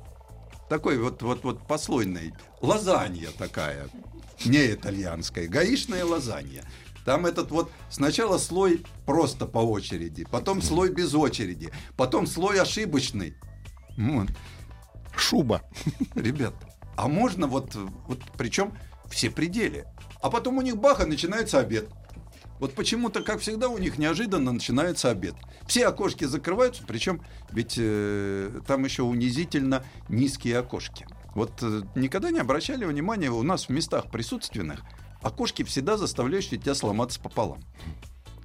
Такой 0.69 0.97
вот, 0.97 1.21
вот, 1.21 1.43
вот 1.43 1.65
послойный. 1.67 2.33
Лазанья 2.61 3.29
такая, 3.37 3.87
не 4.43 4.73
итальянская, 4.73 5.47
гаишная 5.47 6.05
лазанья. 6.05 6.63
Там 7.05 7.27
этот 7.27 7.51
вот 7.51 7.71
сначала 7.89 8.39
слой 8.39 8.83
просто 9.05 9.45
по 9.45 9.59
очереди, 9.59 10.25
потом 10.29 10.61
слой 10.61 10.91
без 10.91 11.13
очереди, 11.13 11.71
потом 11.95 12.25
слой 12.25 12.59
ошибочный. 12.59 13.35
Вот. 13.95 14.29
Шуба. 15.15 15.61
Ребят, 16.15 16.55
а 16.97 17.07
можно 17.07 17.47
вот, 17.47 17.75
вот 18.07 18.19
причем 18.37 18.75
все 19.09 19.29
пределы. 19.29 19.85
А 20.21 20.29
потом 20.29 20.57
у 20.57 20.61
них 20.61 20.77
баха 20.77 21.05
начинается 21.05 21.59
обед. 21.59 21.87
Вот 22.59 22.73
почему-то, 22.73 23.21
как 23.21 23.39
всегда, 23.39 23.67
у 23.67 23.77
них 23.77 23.97
неожиданно 23.97 24.51
начинается 24.51 25.11
обед. 25.11 25.35
Все 25.67 25.87
окошки 25.87 26.23
закрываются, 26.23 26.83
причем 26.87 27.21
ведь 27.51 27.75
э, 27.77 28.61
там 28.65 28.85
еще 28.85 29.03
унизительно 29.03 29.83
низкие 30.07 30.57
окошки. 30.57 31.05
Вот 31.35 31.51
э, 31.61 31.81
никогда 31.95 32.31
не 32.31 32.39
обращали 32.39 32.85
внимания, 32.85 33.29
у 33.29 33.43
нас 33.43 33.65
в 33.65 33.69
местах 33.69 34.09
присутственных 34.09 34.81
окошки 35.21 35.63
всегда 35.63 35.97
заставляющие 35.97 36.59
тебя 36.59 36.73
сломаться 36.73 37.19
пополам. 37.19 37.61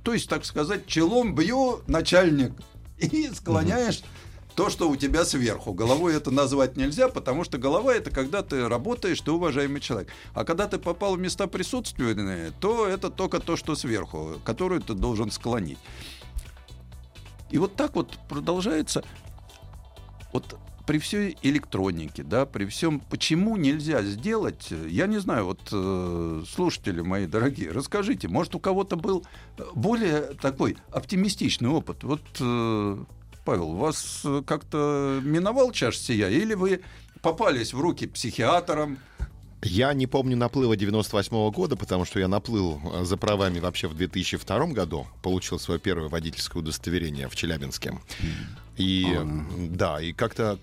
То 0.02 0.12
есть, 0.12 0.28
так 0.28 0.44
сказать, 0.44 0.86
челом 0.86 1.34
бью 1.34 1.82
начальник 1.86 2.52
и 2.98 3.28
склоняешь 3.28 4.02
то, 4.56 4.70
что 4.70 4.90
у 4.90 4.96
тебя 4.96 5.24
сверху. 5.24 5.72
Головой 5.72 6.16
это 6.16 6.32
назвать 6.32 6.76
нельзя, 6.76 7.08
потому 7.08 7.44
что 7.44 7.58
голова 7.58 7.94
это 7.94 8.10
когда 8.10 8.42
ты 8.42 8.68
работаешь, 8.68 9.20
ты 9.20 9.30
уважаемый 9.30 9.80
человек. 9.80 10.10
А 10.34 10.44
когда 10.44 10.66
ты 10.66 10.78
попал 10.78 11.14
в 11.14 11.20
места 11.20 11.46
присутственные, 11.46 12.52
то 12.60 12.88
это 12.88 13.08
только 13.08 13.38
то, 13.38 13.56
что 13.56 13.76
сверху, 13.76 14.40
которую 14.44 14.80
ты 14.80 14.94
должен 14.94 15.30
склонить. 15.30 15.78
И 17.50 17.58
вот 17.58 17.76
так 17.76 17.94
вот 17.94 18.18
продолжается. 18.28 19.04
Вот 20.32 20.58
при 20.90 20.98
всей 20.98 21.38
электронике, 21.42 22.24
да, 22.24 22.46
при 22.46 22.64
всем, 22.64 22.98
почему 22.98 23.56
нельзя 23.56 24.02
сделать, 24.02 24.72
я 24.88 25.06
не 25.06 25.18
знаю, 25.18 25.44
вот 25.44 25.60
э, 25.70 26.42
слушатели 26.52 27.00
мои 27.00 27.28
дорогие, 27.28 27.70
расскажите, 27.70 28.26
может 28.26 28.56
у 28.56 28.58
кого-то 28.58 28.96
был 28.96 29.24
более 29.76 30.22
такой 30.42 30.76
оптимистичный 30.90 31.68
опыт, 31.68 32.02
вот 32.02 32.22
э, 32.40 33.04
Павел, 33.44 33.74
вас 33.74 34.22
э, 34.24 34.42
как-то 34.44 35.20
миновал 35.22 35.70
чаш 35.70 35.96
сия, 35.96 36.28
или 36.28 36.54
вы 36.54 36.80
попались 37.22 37.72
в 37.72 37.78
руки 37.78 38.08
психиатрам, 38.08 38.98
я 39.62 39.92
не 39.92 40.06
помню 40.06 40.36
наплыва 40.36 40.76
98 40.76 41.36
-го 41.36 41.50
года, 41.52 41.76
потому 41.76 42.04
что 42.04 42.18
я 42.18 42.28
наплыл 42.28 42.80
э, 42.82 43.04
за 43.04 43.16
правами 43.16 43.60
вообще 43.60 43.88
в 43.88 43.94
2002 43.94 44.66
году. 44.68 45.06
Получил 45.22 45.58
свое 45.58 45.78
первое 45.78 46.08
водительское 46.08 46.62
удостоверение 46.62 47.28
в 47.28 47.36
Челябинске. 47.36 47.98
И 48.76 49.04
а. 49.14 49.26
да, 49.58 50.00
и 50.00 50.12
как-то 50.12 50.58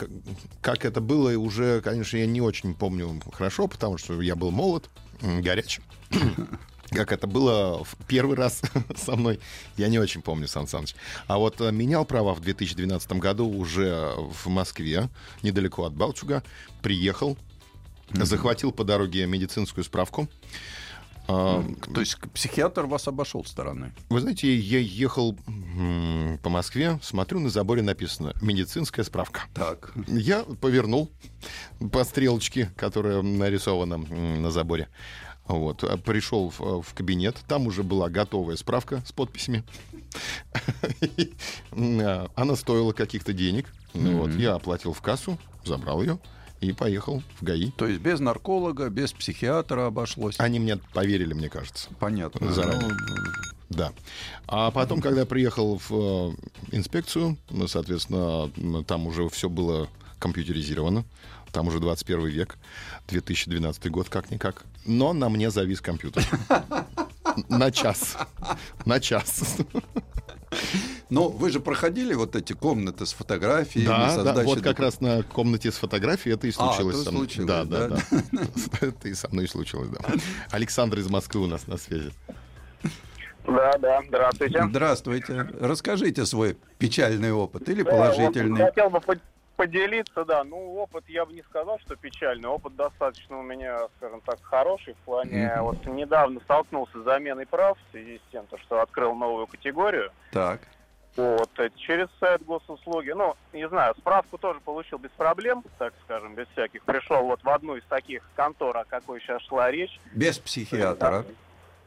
как 0.61 0.85
это 0.85 1.01
было, 1.01 1.37
уже, 1.37 1.81
конечно, 1.81 2.17
я 2.17 2.25
не 2.25 2.41
очень 2.41 2.73
помню 2.73 3.21
хорошо, 3.33 3.67
потому 3.67 3.97
что 3.97 4.19
я 4.21 4.35
был 4.35 4.51
молод, 4.51 4.89
горяч. 5.21 5.79
Как 6.89 7.11
это 7.11 7.27
было 7.27 7.83
в 7.83 7.97
первый 8.07 8.37
раз 8.37 8.61
со 8.95 9.17
мной, 9.17 9.41
я 9.75 9.89
не 9.89 9.99
очень 9.99 10.21
помню, 10.21 10.47
Сан 10.47 10.67
Саныч. 10.67 10.95
А 11.27 11.37
вот 11.37 11.59
э, 11.59 11.69
менял 11.71 12.05
права 12.05 12.33
в 12.33 12.39
2012 12.39 13.11
году 13.13 13.45
уже 13.45 14.13
в 14.15 14.47
Москве, 14.47 15.09
недалеко 15.43 15.83
от 15.83 15.93
Балчуга. 15.93 16.43
Приехал. 16.81 17.37
Захватил 18.13 18.71
по 18.71 18.83
дороге 18.83 19.25
медицинскую 19.25 19.83
справку. 19.83 20.27
Mm-hmm. 21.27 21.93
То 21.93 21.99
есть 21.99 22.17
психиатр 22.33 22.85
вас 22.85 23.07
обошел 23.07 23.43
стороной? 23.43 23.91
Вы 24.09 24.21
знаете, 24.21 24.55
я 24.55 24.79
ехал 24.79 25.37
по 26.41 26.49
Москве, 26.49 26.99
смотрю, 27.03 27.39
на 27.39 27.49
заборе 27.49 27.81
написано 27.81 28.33
«медицинская 28.41 29.03
справка». 29.03 29.41
Так. 29.53 29.91
Я 30.07 30.43
повернул 30.43 31.11
по 31.91 32.03
стрелочке, 32.05 32.71
которая 32.77 33.21
нарисована 33.21 33.97
на 33.97 34.51
заборе. 34.51 34.87
Вот, 35.47 35.83
а 35.83 35.97
пришел 35.97 36.49
в, 36.49 36.81
в 36.81 36.93
кабинет, 36.93 37.37
там 37.47 37.67
уже 37.67 37.83
была 37.83 38.09
готовая 38.09 38.57
справка 38.57 39.01
с 39.05 39.13
подписями. 39.13 39.63
А, 41.73 42.27
она 42.35 42.55
стоила 42.55 42.91
каких-то 42.91 43.33
денег. 43.33 43.67
Вот, 43.93 44.31
я 44.31 44.55
оплатил 44.55 44.93
в 44.93 45.01
кассу, 45.01 45.37
забрал 45.63 46.01
ее 46.01 46.19
и 46.61 46.73
поехал 46.73 47.21
в 47.39 47.43
ГАИ. 47.43 47.71
То 47.71 47.87
есть 47.87 48.01
без 48.01 48.19
нарколога, 48.19 48.89
без 48.89 49.13
психиатра 49.13 49.87
обошлось? 49.87 50.35
Они 50.39 50.59
мне 50.59 50.77
поверили, 50.93 51.33
мне 51.33 51.49
кажется. 51.49 51.89
Понятно. 51.99 52.51
Заранее. 52.51 52.89
Ну, 52.89 52.95
да. 53.69 53.91
А 54.47 54.71
потом, 54.71 55.01
когда 55.01 55.21
я 55.21 55.25
приехал 55.25 55.77
в 55.77 55.91
э, 55.91 56.31
инспекцию, 56.71 57.37
ну, 57.49 57.67
соответственно, 57.67 58.83
там 58.83 59.07
уже 59.07 59.27
все 59.29 59.49
было 59.49 59.89
компьютеризировано. 60.19 61.03
Там 61.51 61.67
уже 61.67 61.79
21 61.79 62.27
век, 62.27 62.57
2012 63.07 63.89
год, 63.91 64.09
как-никак. 64.09 64.65
Но 64.85 65.13
на 65.13 65.29
мне 65.29 65.49
завис 65.49 65.81
компьютер. 65.81 66.25
На 67.49 67.71
час. 67.71 68.17
На 68.85 68.99
час. 68.99 69.57
Но 71.09 71.29
вы 71.29 71.49
же 71.49 71.59
проходили 71.59 72.13
вот 72.13 72.35
эти 72.35 72.53
комнаты 72.53 73.05
с 73.05 73.13
фотографиями. 73.13 73.87
Да, 73.87 74.33
да 74.33 74.43
вот 74.43 74.61
как 74.61 74.79
раз 74.79 74.99
на 74.99 75.23
комнате 75.23 75.71
с 75.71 75.77
фотографией 75.77 76.35
это 76.35 76.47
и 76.47 76.49
а, 76.51 76.53
случилось. 76.53 77.01
А, 77.01 77.03
со 77.03 77.11
мной. 77.11 77.27
Случилось, 77.27 77.47
да, 77.47 77.63
да, 77.63 77.87
да. 77.87 77.97
Это 78.81 79.07
и 79.07 79.13
со 79.13 79.29
мной 79.29 79.47
случилось, 79.47 79.89
да. 79.89 79.99
Александр 80.51 80.99
из 80.99 81.09
Москвы 81.09 81.41
у 81.41 81.47
нас 81.47 81.67
на 81.67 81.77
связи. 81.77 82.11
Да, 83.45 83.77
да, 83.79 84.01
здравствуйте. 84.07 84.63
Здравствуйте. 84.67 85.47
Расскажите 85.61 86.25
свой 86.25 86.57
печальный 86.77 87.31
опыт 87.31 87.69
или 87.69 87.83
положительный. 87.83 88.61
Вот 88.61 88.75
хотел 88.75 88.89
бы 88.89 88.99
поделиться, 89.55 90.25
да. 90.25 90.43
Ну, 90.43 90.75
опыт 90.75 91.05
я 91.07 91.25
бы 91.25 91.33
не 91.33 91.41
сказал, 91.43 91.79
что 91.79 91.95
печальный. 91.95 92.49
Опыт 92.49 92.75
достаточно 92.75 93.39
у 93.39 93.43
меня, 93.43 93.87
скажем 93.97 94.21
так, 94.21 94.39
хороший 94.43 94.93
в 94.93 94.97
плане. 95.05 95.45
Mm-hmm. 95.45 95.61
Вот 95.61 95.85
недавно 95.85 96.39
столкнулся 96.41 97.01
с 97.01 97.03
заменой 97.03 97.45
прав 97.45 97.77
в 97.77 97.91
связи 97.91 98.19
с 98.19 98.31
тем, 98.31 98.45
что 98.65 98.81
открыл 98.81 99.15
новую 99.15 99.47
категорию. 99.47 100.11
Так. 100.31 100.61
Вот, 101.17 101.49
э, 101.57 101.71
через 101.77 102.07
сайт 102.19 102.45
госуслуги. 102.45 103.09
Ну, 103.09 103.35
не 103.51 103.67
знаю, 103.67 103.95
справку 103.97 104.37
тоже 104.37 104.59
получил 104.59 104.99
без 104.99 105.09
проблем, 105.09 105.63
так 105.79 105.93
скажем, 106.05 106.35
без 106.35 106.47
всяких. 106.49 106.83
Пришел 106.83 107.23
вот 107.23 107.43
в 107.43 107.49
одну 107.49 107.75
из 107.75 107.83
таких 107.85 108.21
контор, 108.35 108.77
о 108.77 108.85
какой 108.85 109.19
сейчас 109.19 109.41
шла 109.41 109.71
речь. 109.71 109.99
Без 110.13 110.37
психиатра? 110.37 111.25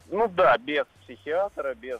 Ну 0.09 0.27
да, 0.27 0.57
без 0.57 0.85
психиатра, 1.03 1.73
без, 1.75 1.99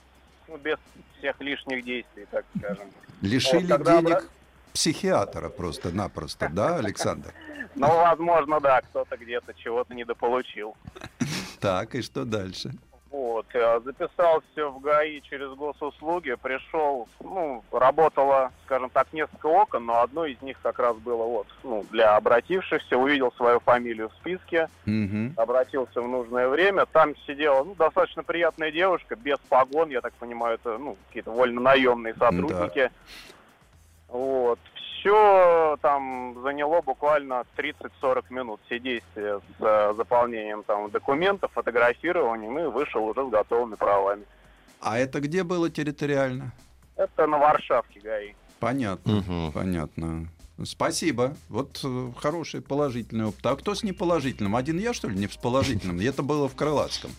ну, 0.49 0.57
без 0.57 0.77
всех 1.17 1.39
лишних 1.39 1.85
действий, 1.85 2.27
так 2.29 2.43
скажем. 2.57 2.91
Лишили 3.21 3.71
вот, 3.71 3.83
денег 3.83 4.29
психиатра 4.73 5.47
просто-напросто, 5.47 6.49
да, 6.51 6.75
Александр? 6.75 7.33
Ну, 7.75 7.87
возможно, 7.87 8.59
да, 8.59 8.81
кто-то 8.81 9.15
где-то 9.15 9.53
чего-то 9.53 9.93
недополучил. 9.93 10.75
Так, 11.61 11.95
и 11.95 12.01
что 12.01 12.25
дальше? 12.25 12.71
Вот, 13.11 13.45
я 13.53 13.81
записался 13.81 14.69
в 14.69 14.79
ГАИ 14.79 15.19
через 15.19 15.49
госуслуги, 15.55 16.33
пришел, 16.41 17.09
ну, 17.19 17.61
работало, 17.69 18.53
скажем 18.65 18.89
так, 18.89 19.11
несколько 19.11 19.47
окон, 19.47 19.85
но 19.85 19.99
одно 19.99 20.25
из 20.25 20.41
них 20.41 20.57
как 20.63 20.79
раз 20.79 20.95
было 20.95 21.25
вот, 21.25 21.47
ну, 21.61 21.85
для 21.91 22.15
обратившихся, 22.15 22.97
увидел 22.97 23.33
свою 23.33 23.59
фамилию 23.59 24.09
в 24.09 24.13
списке, 24.13 24.69
Мгм. 24.85 25.33
обратился 25.35 26.01
в 26.01 26.07
нужное 26.07 26.47
время, 26.47 26.85
там 26.85 27.13
сидела, 27.27 27.65
ну, 27.65 27.75
достаточно 27.75 28.23
приятная 28.23 28.71
девушка, 28.71 29.17
без 29.17 29.37
погон, 29.49 29.89
я 29.89 29.99
так 29.99 30.13
понимаю, 30.13 30.55
это, 30.55 30.77
ну, 30.77 30.95
какие-то 31.07 31.31
вольно-наемные 31.31 32.15
сотрудники. 32.15 32.89
Вот, 34.07 34.59
все 35.01 35.77
там 35.81 36.37
заняло 36.43 36.81
буквально 36.81 37.43
30-40 37.57 38.23
минут, 38.29 38.59
все 38.65 38.79
действия 38.79 39.39
с 39.39 39.43
э, 39.63 39.93
заполнением 39.97 40.63
там 40.63 40.89
документов, 40.91 41.51
фотографированием, 41.53 42.57
и 42.59 42.63
вышел 42.67 43.03
уже 43.05 43.25
с 43.27 43.29
готовыми 43.29 43.75
правами. 43.75 44.23
А 44.79 44.97
это 44.97 45.19
где 45.19 45.43
было 45.43 45.69
территориально? 45.69 46.53
Это 46.95 47.27
на 47.27 47.37
Варшавке, 47.37 47.99
ГАИ. 47.99 48.33
Понятно, 48.59 49.13
Мгм. 49.13 49.51
понятно. 49.51 50.27
Спасибо. 50.63 51.35
Вот 51.49 51.79
э, 51.83 52.11
хороший 52.17 52.61
положительный 52.61 53.25
опыт. 53.25 53.43
А 53.45 53.55
кто 53.55 53.73
с 53.73 53.81
неположительным? 53.83 54.55
Один 54.55 54.77
я, 54.77 54.93
что 54.93 55.07
ли, 55.07 55.17
не 55.17 55.27
с 55.27 55.35
положительным? 55.35 55.99
Это 55.99 56.21
было 56.21 56.47
в 56.47 56.55
Крылатском. 56.55 57.09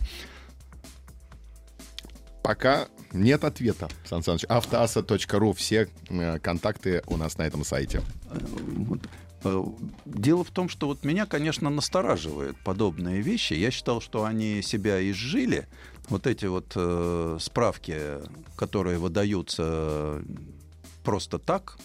Пока 2.43 2.89
нет 3.13 3.45
ответа, 3.45 3.87
Сан 4.05 4.21
Саныч. 4.21 4.43
Автоаса.ру. 4.49 5.53
Все 5.53 5.89
э, 6.09 6.39
контакты 6.39 7.01
у 7.07 7.15
нас 7.15 7.37
на 7.37 7.43
этом 7.43 7.63
сайте. 7.63 8.01
Э, 8.31 8.37
э, 9.45 9.63
Дело 10.05 10.43
в 10.43 10.51
том, 10.51 10.67
что 10.67 10.87
вот 10.87 11.05
меня, 11.05 11.25
конечно, 11.25 11.69
настораживают 11.69 12.57
подобные 12.57 13.21
вещи. 13.21 13.53
Я 13.53 13.71
считал, 13.71 14.01
что 14.01 14.25
они 14.25 14.61
себя 14.61 15.09
изжили. 15.09 15.67
Вот 16.09 16.27
эти 16.27 16.45
вот 16.45 16.73
э, 16.75 17.37
справки, 17.39 17.97
которые 18.57 18.97
выдаются 18.99 20.21
просто 21.05 21.39
так, 21.39 21.77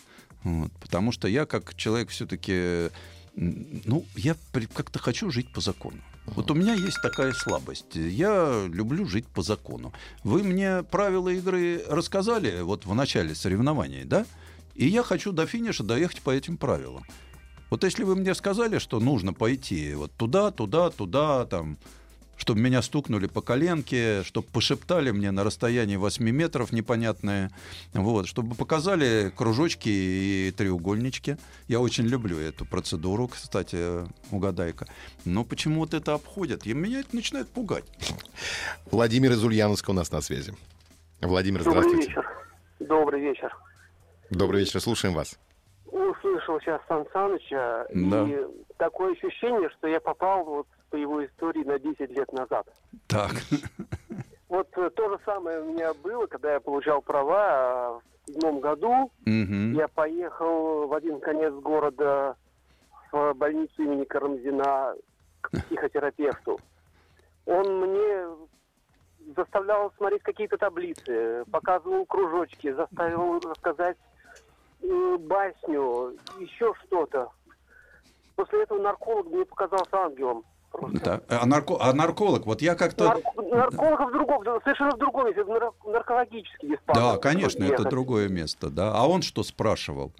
вот, 0.43 0.73
потому 0.81 1.13
что 1.13 1.29
я 1.29 1.47
как 1.47 1.75
человек 1.77 2.11
все-таки, 2.11 2.91
ну, 3.37 4.05
я 4.17 4.35
как-то 4.75 4.99
хочу 4.99 5.31
жить 5.31 5.53
по 5.53 5.61
закону. 5.61 5.99
Вот 6.35 6.51
у 6.51 6.55
меня 6.55 6.75
есть 6.75 7.01
такая 7.03 7.33
слабость. 7.33 7.95
Я 7.95 8.67
люблю 8.69 9.07
жить 9.07 9.27
по 9.27 9.43
закону. 9.43 9.93
Вы 10.25 10.43
мне 10.43 10.83
правила 10.83 11.29
игры 11.29 11.83
рассказали 11.89 12.63
вот 12.63 12.87
в 12.87 12.95
начале 12.95 13.35
соревнований, 13.35 14.05
да? 14.05 14.27
И 14.75 14.87
я 14.87 15.03
хочу 15.03 15.33
до 15.33 15.47
финиша 15.47 15.83
доехать 15.83 16.23
по 16.23 16.31
этим 16.31 16.57
правилам. 16.57 17.05
Вот 17.71 17.85
если 17.85 18.05
вы 18.05 18.17
мне 18.17 18.35
сказали, 18.35 18.79
что 18.79 19.01
нужно 19.01 19.33
пойти 19.33 19.95
вот 19.95 20.13
туда, 20.13 20.51
туда, 20.51 20.91
туда, 20.91 21.45
там, 21.47 21.77
чтобы 22.39 22.61
меня 22.61 22.81
стукнули 22.83 23.27
по 23.27 23.43
коленке, 23.43 24.23
чтобы 24.23 24.47
пошептали 24.49 25.11
мне 25.11 25.31
на 25.31 25.45
расстоянии 25.45 25.97
8 25.97 26.25
метров 26.31 26.73
непонятное, 26.73 27.51
вот, 27.93 28.27
чтобы 28.27 28.55
показали 28.55 29.31
кружочки 29.37 29.89
и 29.89 30.55
треугольнички. 30.57 31.37
Я 31.67 31.81
очень 31.81 32.07
люблю 32.07 32.39
эту 32.39 32.65
процедуру, 32.65 33.29
кстати, 33.29 34.07
угадай-ка. 34.31 34.87
Но 35.25 35.45
почему 35.45 35.81
вот 35.81 35.95
это 35.95 36.15
обходят? 36.15 36.67
И 36.67 36.73
меня 36.73 37.01
это 37.01 37.15
начинает 37.15 37.49
пугать. 37.49 37.85
Владимир 38.91 39.33
из 39.33 39.45
Ульяновска 39.45 39.91
у 39.91 39.95
нас 39.95 40.11
на 40.13 40.21
связи. 40.21 40.55
Владимир, 41.21 41.65
Добрый 41.65 41.83
здравствуйте. 41.83 42.09
вечер. 42.09 42.27
Добрый 42.79 43.21
вечер. 43.21 43.57
Добрый 44.31 44.61
вечер, 44.61 44.81
слушаем 44.81 45.15
вас. 45.15 45.39
Услышал 45.91 46.61
сейчас 46.61 46.81
Сан 46.89 47.07
Саныча, 47.13 47.87
Да. 47.93 48.23
и 48.25 48.47
такое 48.77 49.13
ощущение, 49.13 49.71
что 49.71 49.89
я 49.89 50.01
попал 50.01 50.45
вот 50.45 50.67
по 50.91 50.97
его 50.97 51.25
истории 51.25 51.65
на 51.65 51.79
10 51.79 52.11
лет 52.11 52.33
назад. 52.33 52.67
Так. 53.09 53.31
Вот 54.49 54.67
э, 54.79 54.89
то 54.97 55.11
же 55.11 55.19
самое 55.27 55.61
у 55.61 55.67
меня 55.67 55.93
было, 55.93 56.27
когда 56.27 56.55
я 56.55 56.61
получал 56.61 57.03
права 57.03 57.37
а, 57.39 58.01
в 58.25 58.31
седьмом 58.33 58.61
году. 58.61 59.13
Мгм. 59.27 59.75
Я 59.75 59.89
поехал 59.89 60.87
в 60.89 60.95
один 60.95 61.21
конец 61.21 61.53
города 61.53 62.35
в 63.13 63.35
больницу 63.35 63.83
имени 63.83 64.05
Карамзина 64.05 64.95
к 65.43 65.51
психотерапевту. 65.69 66.59
Он 67.45 67.81
мне 67.81 68.27
заставлял 69.37 69.93
смотреть 69.99 70.23
какие-то 70.23 70.57
таблицы, 70.57 71.45
показывал 71.53 72.07
кружочки, 72.07 72.73
заставил 72.73 73.41
рассказать 73.41 73.99
басню, 74.83 76.15
еще 76.39 76.73
что-то. 76.87 77.29
После 78.37 78.63
этого 78.63 78.81
нарколог 78.81 79.27
мне 79.27 79.45
показался 79.45 79.97
ангелом. 79.97 80.45
Просто. 80.71 81.01
Так. 81.01 81.23
А, 81.29 81.47
нарко- 81.47 81.79
а 81.81 81.93
нарколог, 81.95 82.45
вот 82.47 82.61
я 82.61 82.75
как-то... 82.75 83.05
Нарк- 83.07 83.51
Нарколог 83.51 84.01
в 84.11 84.13
другом, 84.13 84.45
совершенно 84.63 84.91
в 84.91 84.99
другом 84.99 85.27
месте, 85.27 85.43
нар- 85.45 85.73
наркологический 85.85 86.69
диспансер. 86.69 87.03
Да, 87.15 87.19
конечно, 87.19 87.65
это 87.65 87.73
Ехать. 87.73 87.89
другое 87.89 88.29
место, 88.29 88.69
да. 88.71 88.93
А 88.95 89.09
он 89.09 89.23
что 89.23 89.43
спрашивал? 89.43 90.13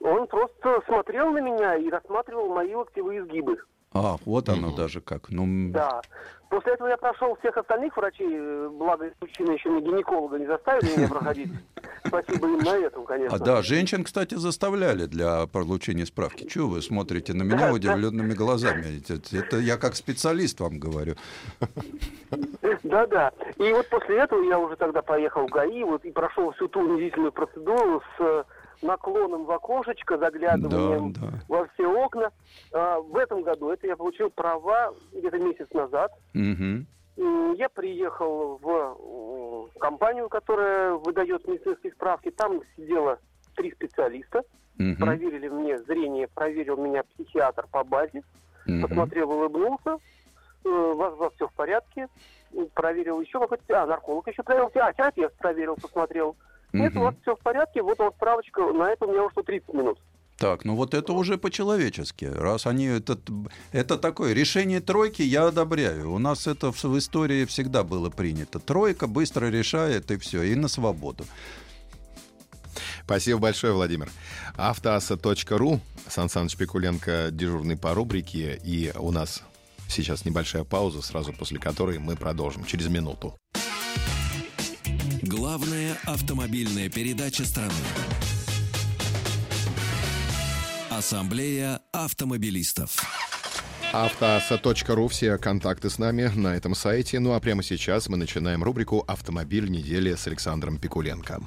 Он 0.00 0.26
просто 0.26 0.80
смотрел 0.86 1.30
на 1.30 1.38
меня 1.40 1.76
и 1.76 1.88
рассматривал 1.88 2.48
мои 2.52 2.74
локтевые 2.74 3.20
изгибы. 3.22 3.58
А, 3.92 4.16
вот 4.26 4.48
оно 4.48 4.68
Мгм. 4.68 4.76
даже 4.76 5.00
как. 5.00 5.30
Ну, 5.30 5.44
м, 5.44 5.72
Да. 5.72 6.02
После 6.48 6.74
этого 6.74 6.88
я 6.88 6.96
прошел 6.96 7.36
всех 7.36 7.56
остальных 7.56 7.96
врачей, 7.96 8.28
э, 8.30 8.68
благо 8.70 9.10
мужчины 9.20 9.52
еще 9.52 9.70
на 9.70 9.80
гинеколога 9.80 10.38
не 10.38 10.46
заставили 10.46 10.96
меня 10.96 11.08
проходить. 11.08 11.50
Спасибо 12.06 12.46
им 12.46 12.58
на 12.58 12.76
этом, 12.76 13.04
конечно. 13.04 13.36
А 13.36 13.38
да, 13.38 13.62
женщин, 13.62 14.04
кстати, 14.04 14.34
заставляли 14.34 15.06
для 15.06 15.46
получения 15.46 16.06
справки. 16.06 16.46
Чего 16.46 16.68
вы 16.68 16.82
смотрите 16.82 17.34
на 17.34 17.42
меня 17.42 17.72
удивленными 17.72 18.32
глазами? 18.34 19.00
Это, 19.00 19.36
это 19.36 19.58
я 19.58 19.76
как 19.76 19.96
специалист 19.96 20.60
вам 20.60 20.78
говорю. 20.78 21.16
Да-да. 22.82 23.32
И 23.56 23.72
вот 23.72 23.88
после 23.88 24.18
этого 24.18 24.42
я 24.44 24.58
уже 24.58 24.76
тогда 24.76 25.02
поехал 25.02 25.46
в 25.46 25.50
ГАИ 25.50 25.82
вот, 25.84 26.04
и 26.04 26.12
прошел 26.12 26.52
всю 26.52 26.68
ту 26.68 26.80
унизительную 26.80 27.32
процедуру 27.32 28.02
с 28.16 28.20
э, 28.20 28.44
наклоном 28.82 29.44
в 29.44 29.50
окошечко, 29.50 30.18
заглядыванием 30.18 31.12
Да, 31.12 31.20
да. 31.20 31.38
во 31.48 31.66
все 31.68 31.86
окна. 31.86 32.30
А, 32.72 33.00
в 33.00 33.16
этом 33.16 33.42
году 33.42 33.70
это 33.70 33.86
я 33.86 33.96
получил 33.96 34.30
права 34.30 34.92
где-то 35.12 35.38
месяц 35.38 35.66
назад. 35.72 36.12
М, 36.34 36.86
Я 37.54 37.68
приехал 37.70 38.58
в 38.60 39.70
компанию, 39.78 40.28
которая 40.28 40.92
выдает 40.92 41.46
медицинские 41.48 41.92
справки. 41.92 42.30
Там 42.30 42.60
сидело 42.76 43.18
три 43.54 43.72
специалиста. 43.72 44.42
Мгм. 44.76 44.96
Проверили 44.96 45.48
мне 45.48 45.78
зрение, 45.78 46.28
проверил 46.28 46.76
меня 46.76 47.02
психиатр 47.14 47.66
по 47.72 47.82
базе. 47.82 48.22
Мгм. 48.66 48.82
Посмотрел, 48.82 49.30
улыбнулся. 49.30 49.96
Э, 50.66 50.92
вас, 50.94 51.14
все 51.36 51.48
в 51.48 51.52
порядке. 51.54 52.08
Проверил 52.74 53.20
еще 53.20 53.38
какой-то... 53.40 53.82
А, 53.82 53.86
нарколог 53.86 54.26
еще 54.28 54.42
проверил. 54.42 54.70
А, 54.74 54.92
терапевт 54.92 55.34
проверил, 55.38 55.76
посмотрел. 55.76 56.36
Нет, 56.72 56.92
Мгм. 56.94 57.04
вот 57.04 57.14
все 57.22 57.34
в 57.36 57.40
порядке. 57.40 57.82
Вот 57.82 57.98
вам 57.98 58.12
справочка. 58.14 58.60
На 58.72 58.90
это 58.92 59.06
у 59.06 59.12
меня 59.12 59.24
ушло 59.24 59.42
30 59.42 59.72
минут. 59.74 59.98
Так, 60.38 60.66
ну 60.66 60.76
вот 60.76 60.92
это 60.92 61.14
уже 61.14 61.38
по-человечески. 61.38 62.26
Раз 62.26 62.66
они 62.66 62.84
это, 62.86 63.18
это 63.72 63.96
такое 63.96 64.34
решение 64.34 64.80
тройки, 64.80 65.22
я 65.22 65.46
одобряю. 65.46 66.12
У 66.12 66.18
нас 66.18 66.46
это 66.46 66.72
в, 66.72 66.84
в 66.84 66.98
истории 66.98 67.46
всегда 67.46 67.84
было 67.84 68.10
принято. 68.10 68.58
Тройка 68.58 69.06
быстро 69.06 69.46
решает 69.46 70.10
и 70.10 70.18
все, 70.18 70.42
и 70.42 70.54
на 70.54 70.68
свободу. 70.68 71.24
Спасибо 73.04 73.38
большое, 73.38 73.72
Владимир. 73.72 74.10
Автоаса.ру. 74.56 75.80
Сан 76.08 76.28
Саныч 76.28 76.56
Пикуленко, 76.56 77.28
дежурный 77.30 77.76
по 77.78 77.94
рубрике. 77.94 78.60
И 78.62 78.92
у 78.98 79.12
нас 79.12 79.42
сейчас 79.88 80.24
небольшая 80.24 80.64
пауза, 80.64 81.00
сразу 81.02 81.32
после 81.32 81.58
которой 81.58 81.98
мы 81.98 82.16
продолжим 82.16 82.64
через 82.64 82.88
минуту. 82.88 83.34
Главная 85.56 85.96
автомобильная 86.04 86.90
передача 86.90 87.46
страны. 87.46 87.72
Ассамблея 90.90 91.80
автомобилистов. 91.92 93.02
Автоаса.ру. 93.90 95.08
Все 95.08 95.38
контакты 95.38 95.88
с 95.88 95.98
нами 95.98 96.30
на 96.34 96.54
этом 96.54 96.74
сайте. 96.74 97.20
Ну 97.20 97.32
а 97.32 97.40
прямо 97.40 97.62
сейчас 97.62 98.10
мы 98.10 98.18
начинаем 98.18 98.62
рубрику 98.62 99.02
«Автомобиль 99.08 99.70
недели» 99.70 100.14
с 100.14 100.26
Александром 100.26 100.76
Пикуленко. 100.76 101.40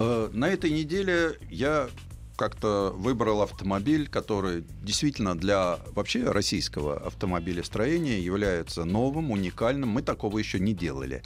Э, 0.00 0.28
На 0.32 0.48
этой 0.48 0.70
неделе 0.70 1.38
я 1.48 1.88
как-то 2.36 2.92
выбрал 2.96 3.42
автомобиль, 3.42 4.08
который 4.08 4.64
действительно 4.82 5.36
для 5.38 5.78
вообще 5.94 6.24
российского 6.24 6.96
автомобилестроения 6.96 8.18
является 8.18 8.84
новым, 8.84 9.30
уникальным. 9.30 9.90
Мы 9.90 10.02
такого 10.02 10.38
еще 10.38 10.58
не 10.58 10.74
делали. 10.74 11.22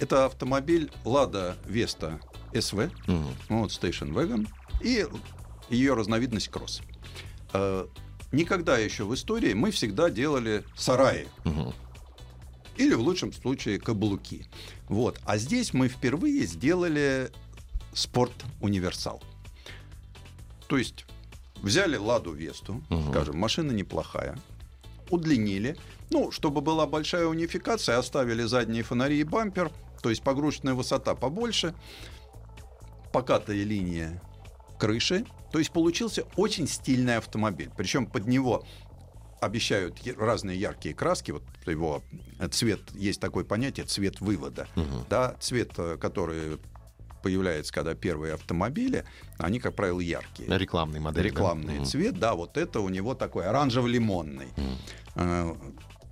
Это 0.00 0.24
автомобиль 0.26 0.90
Lada 1.04 1.56
Vesta 1.66 2.20
SV, 2.52 2.90
ну, 3.06 3.60
вот 3.60 3.70
Station 3.70 4.12
Wagon, 4.12 4.48
и 4.82 5.06
ее 5.68 5.94
разновидность 5.94 6.48
кросс. 6.48 6.80
Э, 7.52 7.86
Никогда 8.32 8.78
еще 8.78 9.04
в 9.04 9.12
истории 9.14 9.54
мы 9.54 9.72
всегда 9.72 10.08
делали 10.08 10.64
сараи. 10.76 11.26
Мгм. 11.44 11.74
Или 12.76 12.94
в 12.94 13.00
лучшем 13.00 13.32
случае 13.32 13.80
каблуки. 13.80 14.46
Вот. 14.88 15.18
А 15.24 15.36
здесь 15.36 15.74
мы 15.74 15.88
впервые 15.88 16.46
сделали 16.46 17.30
спорт-универсал. 17.92 19.20
То 20.68 20.78
есть 20.78 21.06
взяли 21.56 21.96
Ладу 21.96 22.32
Весту, 22.32 22.80
Мгм. 22.88 23.10
скажем, 23.10 23.36
машина 23.36 23.72
неплохая. 23.72 24.38
удлинили. 25.10 25.76
Ну, 26.10 26.30
чтобы 26.30 26.60
была 26.60 26.86
большая 26.86 27.26
унификация, 27.26 27.98
оставили 27.98 28.42
задние 28.42 28.82
фонари 28.82 29.18
и 29.20 29.24
бампер, 29.24 29.70
то 30.02 30.10
есть 30.10 30.22
погрузочная 30.22 30.74
высота 30.74 31.14
побольше, 31.14 31.74
покатая 33.12 33.62
линия 33.62 34.20
крыши. 34.78 35.24
То 35.52 35.58
есть 35.58 35.72
получился 35.72 36.24
очень 36.36 36.66
стильный 36.68 37.16
автомобиль. 37.16 37.70
Причем 37.76 38.06
под 38.06 38.26
него 38.26 38.64
обещают 39.40 39.98
разные 40.16 40.58
яркие 40.58 40.94
краски. 40.94 41.32
Вот 41.32 41.42
его 41.66 42.02
э, 42.38 42.48
цвет, 42.48 42.80
есть 42.94 43.20
такое 43.20 43.44
понятие 43.44 43.86
цвет 43.86 44.20
вывода. 44.20 44.68
Да, 45.08 45.34
цвет, 45.40 45.72
э, 45.78 45.96
который 46.00 46.58
появляется, 47.22 47.72
когда 47.72 47.94
первые 47.94 48.34
автомобили, 48.34 49.04
они, 49.38 49.58
как 49.60 49.74
правило, 49.74 50.00
яркие. 50.00 50.48
Рекламный 50.56 51.00
модель. 51.00 51.22
да? 51.22 51.28
Рекламный 51.28 51.76
Мгм. 51.76 51.84
цвет, 51.84 52.18
да, 52.18 52.34
вот 52.34 52.56
это 52.56 52.80
у 52.80 52.88
него 52.88 53.14
такой 53.14 53.46
оранжево-лимонный. 53.46 54.48
Э, 55.16 55.54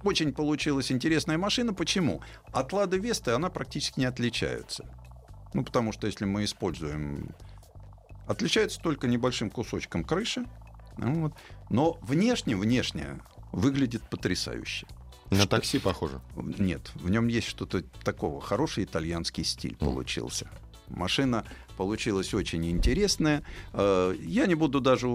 Очень 0.04 0.32
получилась 0.32 0.92
интересная 0.92 1.38
машина. 1.38 1.74
Почему? 1.74 2.22
От 2.52 2.72
Лады 2.72 2.98
Весты 2.98 3.32
она 3.32 3.50
практически 3.50 4.00
не 4.00 4.06
отличается. 4.06 4.86
Ну, 5.54 5.64
потому 5.64 5.92
что 5.92 6.06
если 6.06 6.24
мы 6.24 6.44
используем... 6.44 7.30
Отличается 8.26 8.80
только 8.80 9.08
небольшим 9.08 9.50
кусочком 9.50 10.04
крыши. 10.04 10.44
Ну 10.98 11.22
вот. 11.22 11.34
Но 11.70 11.98
внешне, 12.02 12.56
внешне 12.56 13.20
выглядит 13.52 14.02
потрясающе. 14.08 14.86
На 15.30 15.46
такси 15.46 15.78
похоже. 15.78 16.20
Нет, 16.36 16.90
в 16.94 17.10
нем 17.10 17.28
есть 17.28 17.48
что-то 17.48 17.82
такого. 18.04 18.40
Хороший 18.40 18.84
итальянский 18.84 19.44
стиль 19.44 19.76
получился. 19.76 20.48
Машина 20.88 21.44
получилась 21.78 22.34
очень 22.34 22.68
интересная. 22.68 23.44
Э, 23.72 24.12
Я 24.20 24.46
не 24.46 24.56
буду 24.56 24.80
даже 24.80 25.06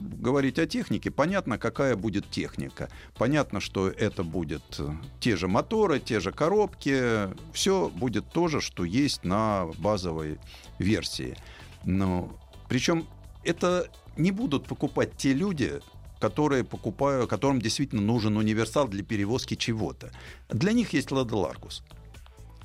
говорить 0.00 0.58
о 0.60 0.66
технике. 0.66 1.10
Понятно, 1.10 1.58
какая 1.58 1.96
будет 1.96 2.30
техника. 2.30 2.88
Понятно, 3.18 3.58
что 3.60 3.88
это 3.88 4.22
будет 4.22 4.62
э, 4.78 4.92
те 5.18 5.36
же 5.36 5.48
моторы, 5.48 5.98
те 5.98 6.20
же 6.20 6.30
коробки. 6.30 7.28
Все 7.52 7.88
будет 7.88 8.30
то 8.32 8.46
же, 8.46 8.60
что 8.60 8.84
есть 8.84 9.24
на 9.24 9.66
базовой 9.78 10.38
версии. 10.78 11.36
Но 11.84 12.30
причем 12.68 13.08
это 13.42 13.88
не 14.16 14.30
будут 14.30 14.68
покупать 14.68 15.16
те 15.16 15.32
люди, 15.32 15.80
которые 16.20 16.62
покупают, 16.62 17.28
которым 17.28 17.60
действительно 17.60 18.02
нужен 18.02 18.36
универсал 18.36 18.86
для 18.86 19.02
перевозки 19.02 19.56
чего-то. 19.56 20.12
Для 20.48 20.72
них 20.72 20.92
есть 20.92 21.10
Лада 21.10 21.36
Ларгус. 21.36 21.82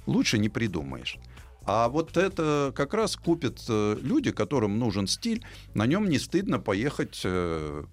Лучше 0.06 0.38
не 0.38 0.50
придумаешь. 0.50 1.18
А 1.68 1.90
вот 1.90 2.16
это 2.16 2.72
как 2.74 2.94
раз 2.94 3.18
купят 3.18 3.62
э, 3.68 3.98
люди, 4.02 4.32
которым 4.32 4.80
нужен 4.80 5.06
стиль. 5.06 5.46
На 5.74 5.86
нем 5.86 6.10
не 6.10 6.18
стыдно 6.18 6.60
поехать 6.60 7.20
э, 7.26 7.84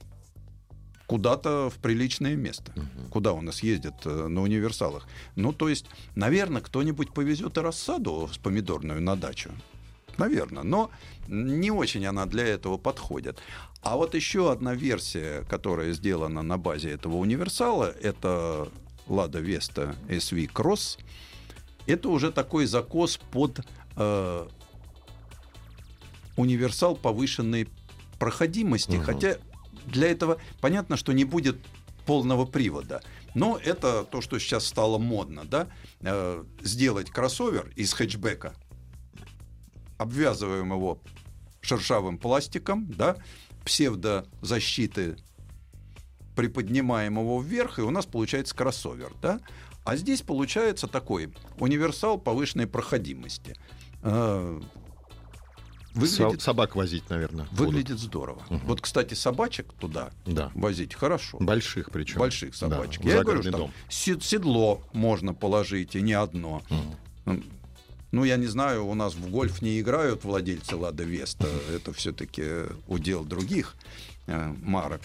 куда-то 1.06 1.70
в 1.70 1.82
приличное 1.82 2.36
место. 2.36 2.72
Куда 3.10 3.32
у 3.32 3.40
нас 3.40 3.64
ездят 3.64 3.94
э, 4.04 4.28
на 4.28 4.42
универсалах. 4.42 5.08
Ну, 5.34 5.52
то 5.52 5.68
есть, 5.68 5.86
наверное, 6.14 6.62
кто-нибудь 6.62 7.12
повезет 7.12 7.58
и 7.58 7.60
рассаду 7.60 8.30
с 8.32 8.38
помидорную 8.38 9.02
на 9.02 9.16
дачу. 9.16 9.50
Наверное, 10.18 10.62
но 10.62 10.92
не 11.26 11.72
очень 11.72 12.06
она 12.06 12.26
для 12.26 12.46
этого 12.46 12.78
подходит. 12.78 13.40
А 13.82 13.96
вот 13.96 14.14
еще 14.14 14.52
одна 14.52 14.74
версия, 14.74 15.44
которая 15.50 15.92
сделана 15.94 16.42
на 16.42 16.58
базе 16.58 16.92
этого 16.92 17.16
универсала, 17.16 17.92
это 18.00 18.68
Lada 19.08 19.44
Vesta 19.44 19.96
SV 20.08 20.52
Cross. 20.52 21.00
Это 21.86 22.08
уже 22.08 22.32
такой 22.32 22.66
закос 22.66 23.18
под 23.30 23.60
э, 23.96 24.48
универсал 26.36 26.96
повышенной 26.96 27.68
проходимости. 28.18 28.96
Хотя 28.96 29.36
для 29.86 30.08
этого 30.08 30.38
понятно, 30.60 30.96
что 30.96 31.12
не 31.12 31.24
будет 31.24 31.58
полного 32.06 32.44
привода. 32.44 33.02
Но 33.34 33.58
это 33.62 34.04
то, 34.04 34.20
что 34.20 34.38
сейчас 34.38 34.66
стало 34.66 34.98
модно, 34.98 35.44
да, 35.44 35.68
Э, 36.06 36.44
сделать 36.60 37.10
кроссовер 37.10 37.72
из 37.76 37.94
хэтчбека, 37.94 38.52
обвязываем 39.96 40.70
его 40.70 41.00
шершавым 41.62 42.18
пластиком, 42.18 42.86
да, 42.90 43.16
псевдозащиты 43.64 45.16
приподнимаем 46.36 47.18
его 47.18 47.40
вверх, 47.40 47.78
и 47.78 47.82
у 47.82 47.90
нас 47.90 48.04
получается 48.04 48.54
кроссовер, 48.54 49.14
да. 49.22 49.40
А 49.84 49.96
здесь 49.96 50.22
получается 50.22 50.86
такой 50.88 51.32
универсал 51.58 52.18
повышенной 52.18 52.66
проходимости. 52.66 53.54
Э, 54.02 54.60
Выглядит, 55.94 56.42
Собак 56.42 56.74
возить, 56.74 57.08
наверное. 57.08 57.46
выглядит 57.52 58.00
здорово. 58.00 58.42
Вот, 58.48 58.80
кстати, 58.80 59.14
собачек 59.14 59.72
туда 59.74 60.10
Да. 60.26 60.50
возить 60.56 60.92
хорошо. 60.94 61.38
Больших 61.38 61.92
причем. 61.92 62.18
Больших 62.18 62.56
собачек. 62.56 63.00
Да, 63.04 63.10
Я 63.12 63.22
говорю, 63.22 63.42
что 63.42 63.50
дом. 63.52 63.60
там 63.60 63.70
се- 63.88 64.20
седло 64.20 64.82
можно 64.92 65.34
положить, 65.34 65.94
и 65.94 66.00
не 66.02 66.14
одно. 66.14 66.62
М, 67.26 67.44
Ну, 68.10 68.22
я 68.22 68.36
не 68.36 68.46
знаю, 68.46 68.86
у 68.86 68.94
нас 68.94 69.14
в 69.14 69.28
гольф 69.28 69.60
не 69.60 69.80
играют 69.80 70.22
владельцы 70.24 70.76
Лада 70.76 71.02
Веста. 71.02 71.48
Это 71.74 71.92
все-таки 71.92 72.66
удел 72.86 73.24
других 73.24 73.74
э, 74.28 74.54
марок. 74.62 75.00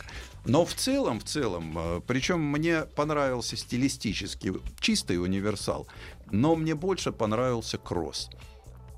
Но 0.49 0.65
в 0.65 0.73
целом, 0.73 1.19
в 1.19 1.25
целом, 1.25 2.01
причем 2.07 2.41
мне 2.41 2.81
понравился 2.81 3.55
стилистически 3.55 4.53
чистый 4.79 5.21
универсал, 5.21 5.87
но 6.31 6.55
мне 6.55 6.73
больше 6.73 7.11
понравился 7.11 7.77
кросс. 7.77 8.29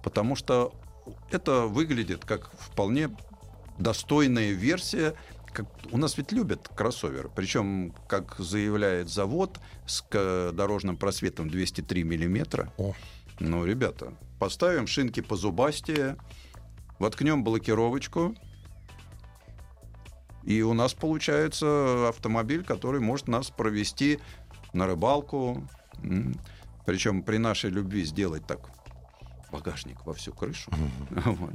Потому 0.02 0.38
что 0.38 0.74
это 1.30 1.66
выглядит 1.68 2.24
как 2.24 2.52
вполне 2.58 3.10
достойная 3.78 4.52
версия. 4.52 5.14
Как, 5.52 5.66
у 5.92 5.98
нас 5.98 6.18
ведь 6.18 6.32
любят 6.32 6.70
кроссоверы. 6.70 7.30
Причем, 7.36 7.94
как 8.08 8.38
заявляет 8.38 9.10
завод, 9.10 9.60
с 9.86 10.06
дорожным 10.54 10.96
просветом 10.96 11.50
203 11.50 12.04
миллиметра. 12.04 12.72
О. 12.78 12.94
Ну, 13.42 13.66
ребята, 13.66 14.14
поставим 14.40 14.88
шинки 14.88 15.20
позубастее, 15.20 16.16
воткнем 16.98 17.44
блокировочку, 17.44 18.36
и 20.44 20.62
у 20.62 20.74
нас 20.74 20.94
получается 20.94 22.10
автомобиль, 22.10 22.64
который 22.64 23.00
может 23.00 23.28
нас 23.28 23.50
провести 23.50 24.20
на 24.74 24.88
рыбалку. 24.88 25.68
Причем 26.86 27.24
при 27.24 27.38
нашей 27.38 27.70
любви 27.70 28.04
сделать 28.04 28.46
так 28.48 28.60
багажник 29.52 30.06
во 30.06 30.14
всю 30.14 30.34
крышу. 30.34 30.72
Вот. 31.10 31.54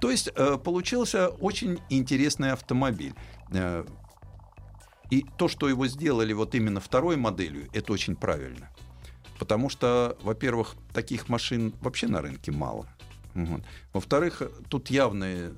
То 0.00 0.10
есть 0.10 0.28
э, 0.34 0.58
получился 0.58 1.28
очень 1.28 1.80
интересный 1.88 2.52
автомобиль. 2.52 3.14
Э, 3.50 3.84
И 5.10 5.24
то, 5.38 5.48
что 5.48 5.68
его 5.68 5.86
сделали 5.88 6.34
вот 6.34 6.54
именно 6.54 6.80
второй 6.80 7.16
моделью, 7.16 7.68
это 7.72 7.92
очень 7.92 8.14
правильно. 8.14 8.68
Потому 9.38 9.70
что, 9.70 10.16
во-первых, 10.22 10.74
таких 10.92 11.28
машин 11.28 11.72
вообще 11.80 12.08
на 12.08 12.20
рынке 12.20 12.52
мало. 12.52 12.86
Вот. 13.34 13.62
Во-вторых, 13.92 14.42
тут 14.68 14.90
явный 14.90 15.54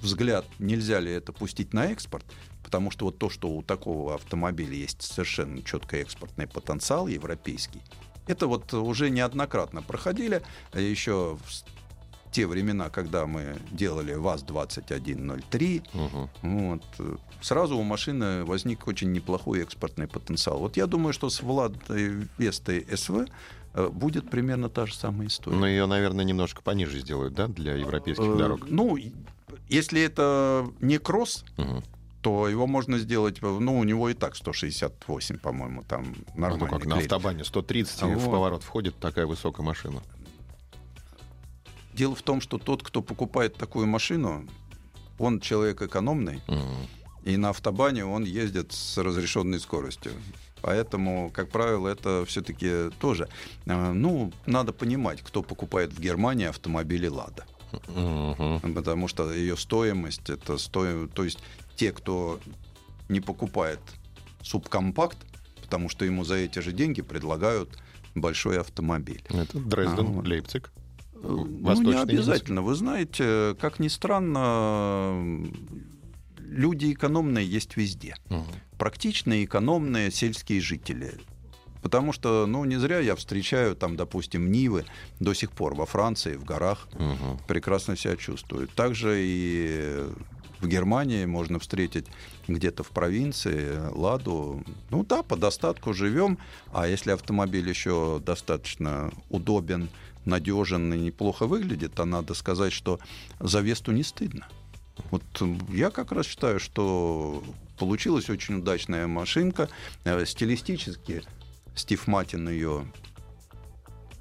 взгляд, 0.00 0.44
нельзя 0.58 1.00
ли 1.00 1.10
это 1.12 1.32
пустить 1.32 1.72
на 1.72 1.86
экспорт, 1.86 2.24
потому 2.62 2.90
что 2.90 3.06
вот 3.06 3.18
то, 3.18 3.30
что 3.30 3.48
у 3.48 3.62
такого 3.62 4.14
автомобиля 4.14 4.74
есть 4.74 5.02
совершенно 5.02 5.62
четкий 5.62 5.96
экспортный 5.98 6.46
потенциал 6.46 7.06
европейский, 7.08 7.80
это 8.26 8.46
вот 8.46 8.72
уже 8.74 9.10
неоднократно 9.10 9.82
проходили, 9.82 10.42
еще 10.74 11.36
в 11.44 12.30
те 12.32 12.46
времена, 12.46 12.90
когда 12.90 13.26
мы 13.26 13.54
делали 13.70 14.14
ВАЗ-2103, 14.14 15.82
Мгм. 15.92 16.30
вот, 16.42 16.82
э, 16.98 17.16
сразу 17.40 17.76
у 17.76 17.82
машины 17.82 18.44
возник 18.44 18.86
очень 18.88 19.12
неплохой 19.12 19.62
экспортный 19.62 20.08
потенциал. 20.08 20.58
Вот 20.58 20.76
я 20.76 20.86
думаю, 20.86 21.12
что 21.12 21.30
с 21.30 21.42
Владой 21.42 22.28
Вестой 22.38 22.86
СВ 22.92 23.26
э, 23.74 23.88
будет 23.88 24.30
примерно 24.30 24.68
та 24.68 24.86
же 24.86 24.94
самая 24.94 25.28
история. 25.28 25.56
Но 25.56 25.66
ее, 25.66 25.86
наверное, 25.86 26.24
немножко 26.24 26.62
пониже 26.62 26.98
сделают, 27.00 27.34
да, 27.34 27.46
для 27.48 27.74
европейских 27.74 28.24
Э, 28.24 28.36
дорог. 28.38 28.66
Ну, 28.68 28.96
если 29.68 30.00
это 30.02 30.66
не 30.80 30.98
кросс, 30.98 31.44
Мгм. 31.56 31.82
то 32.22 32.48
его 32.48 32.66
можно 32.66 32.98
сделать, 32.98 33.42
ну, 33.42 33.78
у 33.78 33.84
него 33.84 34.08
и 34.08 34.14
так 34.14 34.34
168, 34.36 35.38
по-моему, 35.38 35.82
там 35.82 36.14
Ну, 36.34 36.40
нормально. 36.40 36.68
как 36.68 36.86
на 36.86 36.96
автобане 36.98 37.44
130 37.44 38.02
и 38.12 38.14
в 38.14 38.24
поворот 38.24 38.62
входит 38.62 38.98
такая 38.98 39.26
высокая 39.26 39.64
машина. 39.66 40.02
Дело 41.92 42.14
в 42.14 42.22
том, 42.22 42.40
что 42.40 42.58
тот, 42.58 42.82
кто 42.82 43.02
покупает 43.02 43.56
такую 43.56 43.86
машину, 43.86 44.46
он 45.18 45.40
человек 45.40 45.82
экономный, 45.82 46.40
Мгм. 46.48 46.86
и 47.24 47.36
на 47.36 47.50
автобане 47.50 48.04
он 48.04 48.24
ездит 48.24 48.72
с 48.72 48.98
разрешенной 48.98 49.60
скоростью. 49.60 50.12
Поэтому, 50.60 51.30
как 51.30 51.50
правило, 51.50 51.88
это 51.88 52.24
все-таки 52.26 52.90
тоже. 52.98 53.28
э, 53.66 53.92
Ну, 53.92 54.32
надо 54.46 54.72
понимать, 54.72 55.20
кто 55.22 55.42
покупает 55.42 55.92
в 55.92 56.00
Германии 56.00 56.46
автомобили 56.46 57.06
Лада. 57.06 57.44
Мгм. 57.88 58.74
Потому 58.74 59.08
что 59.08 59.32
ее 59.32 59.56
стоимость 59.56 60.30
это 60.30 60.58
стоит. 60.58 61.12
То 61.12 61.24
есть 61.24 61.38
те, 61.76 61.92
кто 61.92 62.40
не 63.08 63.20
покупает 63.20 63.80
субкомпакт, 64.42 65.18
потому 65.62 65.88
что 65.88 66.04
ему 66.04 66.24
за 66.24 66.36
эти 66.36 66.58
же 66.60 66.72
деньги 66.72 67.02
предлагают 67.02 67.70
большой 68.14 68.60
автомобиль. 68.60 69.24
Это 69.28 69.58
Дрезден, 69.58 69.98
А, 69.98 70.02
вот. 70.02 70.26
Лейпциг. 70.26 70.72
Ну, 71.22 71.46
не 71.82 71.94
обязательно. 71.94 72.62
Вы 72.62 72.74
знаете, 72.74 73.56
как 73.60 73.78
ни 73.78 73.88
странно, 73.88 75.46
люди 76.38 76.92
экономные 76.92 77.46
есть 77.46 77.76
везде. 77.76 78.16
Практичные, 78.78 79.44
экономные 79.44 80.10
сельские 80.10 80.60
жители. 80.60 81.14
Потому 81.84 82.14
что, 82.14 82.46
ну, 82.46 82.64
не 82.64 82.76
зря 82.78 82.98
я 83.00 83.14
встречаю 83.14 83.76
там, 83.76 83.94
допустим, 83.94 84.50
Нивы 84.50 84.86
до 85.20 85.34
сих 85.34 85.52
пор 85.52 85.74
во 85.74 85.84
Франции, 85.84 86.34
в 86.36 86.42
горах, 86.44 86.88
Мгм. 86.94 87.38
прекрасно 87.46 87.94
себя 87.94 88.16
чувствуют. 88.16 88.70
Также 88.70 89.20
и 89.20 90.02
в 90.60 90.66
Германии 90.66 91.26
можно 91.26 91.58
встретить 91.58 92.06
где-то 92.48 92.84
в 92.84 92.88
провинции 92.88 93.78
Ладу. 93.94 94.64
Ну 94.88 95.04
да, 95.04 95.22
по 95.22 95.36
достатку 95.36 95.92
живем, 95.92 96.38
а 96.72 96.88
если 96.88 97.10
автомобиль 97.10 97.68
еще 97.68 98.18
достаточно 98.24 99.12
удобен, 99.28 99.90
надежен 100.24 100.90
и 100.94 100.98
неплохо 100.98 101.46
выглядит, 101.46 101.92
то 101.92 102.06
надо 102.06 102.32
сказать, 102.32 102.72
что 102.72 102.98
за 103.40 103.60
Весту 103.60 103.92
не 103.92 104.04
стыдно. 104.04 104.48
Вот 105.10 105.22
я 105.68 105.90
как 105.90 106.12
раз 106.12 106.24
считаю, 106.24 106.58
что 106.58 107.44
получилась 107.78 108.30
очень 108.30 108.54
удачная 108.60 109.06
машинка. 109.06 109.68
Э, 110.04 110.24
Стилистически 110.24 111.22
Стив 111.74 112.06
Матин 112.06 112.48
ее 112.48 112.86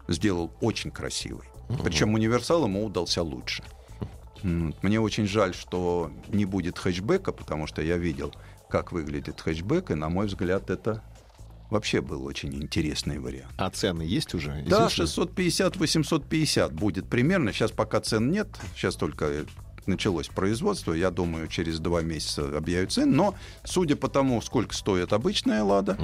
сделал 0.07 0.51
очень 0.61 0.91
красивой. 0.91 1.45
Причем 1.83 2.13
универсал 2.13 2.65
ему 2.65 2.85
удался 2.85 3.23
лучше. 3.23 3.63
Мне 4.41 4.99
очень 4.99 5.25
жаль, 5.25 5.53
что 5.53 6.11
не 6.27 6.45
будет 6.45 6.77
хэтчбека, 6.77 7.31
потому 7.31 7.65
что 7.65 7.81
я 7.81 7.97
видел, 7.97 8.33
как 8.69 8.91
выглядит 8.91 9.39
хэтчбек, 9.39 9.91
и, 9.91 9.95
на 9.95 10.09
мой 10.09 10.27
взгляд, 10.27 10.69
это 10.69 11.01
вообще 11.69 12.01
был 12.01 12.25
очень 12.25 12.53
интересный 12.53 13.19
вариант. 13.19 13.53
А 13.57 13.69
цены 13.69 14.03
есть 14.03 14.33
уже? 14.33 14.63
Да, 14.67 14.87
Известны? 14.87 15.23
650-850 15.23 16.71
будет 16.71 17.09
примерно. 17.09 17.53
Сейчас 17.53 17.71
пока 17.71 18.01
цен 18.01 18.31
нет, 18.31 18.47
сейчас 18.75 18.95
только 18.95 19.45
началось 19.87 20.27
производство, 20.27 20.93
я 20.93 21.11
думаю, 21.11 21.47
через 21.47 21.79
два 21.79 22.01
месяца 22.01 22.57
объявят 22.57 22.91
цены, 22.91 23.15
но 23.15 23.35
судя 23.63 23.95
по 23.95 24.07
тому, 24.07 24.41
сколько 24.41 24.73
стоит 24.73 25.13
обычная 25.13 25.63
«Лада», 25.63 25.97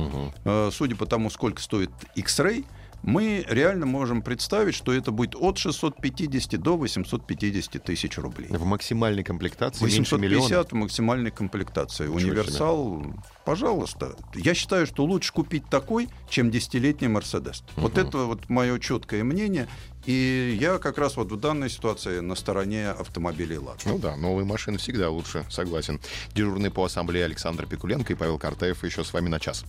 э, 0.45 0.69
судя 0.71 0.95
по 0.95 1.05
тому, 1.05 1.29
сколько 1.29 1.61
стоит 1.61 1.91
X-Ray, 2.15 2.65
мы 3.03 3.45
реально 3.47 3.85
можем 3.85 4.21
представить, 4.21 4.75
что 4.75 4.93
это 4.93 5.11
будет 5.11 5.35
от 5.35 5.57
650 5.57 6.61
до 6.61 6.77
850 6.77 7.83
тысяч 7.83 8.17
рублей. 8.17 8.49
В 8.49 8.65
максимальной 8.65 9.23
комплектации 9.23 9.85
меньше 9.85 10.17
миллиона. 10.17 10.43
850 10.43 10.71
в 10.71 10.75
максимальной 10.75 11.31
комплектации. 11.31 12.03
Ничего 12.03 12.19
себе. 12.19 12.31
Универсал, 12.31 13.03
пожалуйста. 13.45 14.15
Я 14.35 14.53
считаю, 14.53 14.85
что 14.85 15.05
лучше 15.05 15.33
купить 15.33 15.65
такой, 15.69 16.09
чем 16.29 16.51
десятилетний 16.51 17.07
Мерседес. 17.07 17.63
Вот 17.75 17.97
это 17.97 18.19
вот 18.19 18.49
мое 18.49 18.79
четкое 18.79 19.23
мнение. 19.23 19.67
И 20.05 20.57
я 20.59 20.77
как 20.77 20.97
раз 20.97 21.17
вот 21.17 21.31
в 21.31 21.39
данной 21.39 21.69
ситуации 21.69 22.19
на 22.19 22.35
стороне 22.35 22.89
автомобилей 22.89 23.57
«Лада». 23.57 23.79
Ну 23.85 23.99
да, 23.99 24.15
новые 24.15 24.45
машины 24.45 24.77
всегда 24.77 25.09
лучше, 25.09 25.45
согласен. 25.49 25.99
Дежурный 26.33 26.71
по 26.71 26.85
ассамблее 26.85 27.25
Александр 27.25 27.65
Пикуленко 27.65 28.13
и 28.13 28.15
Павел 28.15 28.39
Картаев 28.39 28.83
еще 28.83 29.03
с 29.03 29.13
вами 29.13 29.29
на 29.29 29.39
час. 29.39 29.65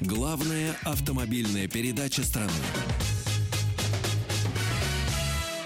Главная 0.00 0.76
автомобильная 0.84 1.68
передача 1.68 2.22
страны. 2.22 2.50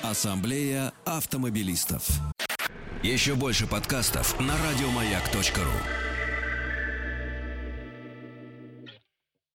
Ассамблея 0.02 0.92
автомобилистов. 1.04 2.08
Еще 3.02 3.34
больше 3.34 3.66
подкастов 3.66 4.38
на 4.40 4.54
радиомаяк.ру. 4.56 6.07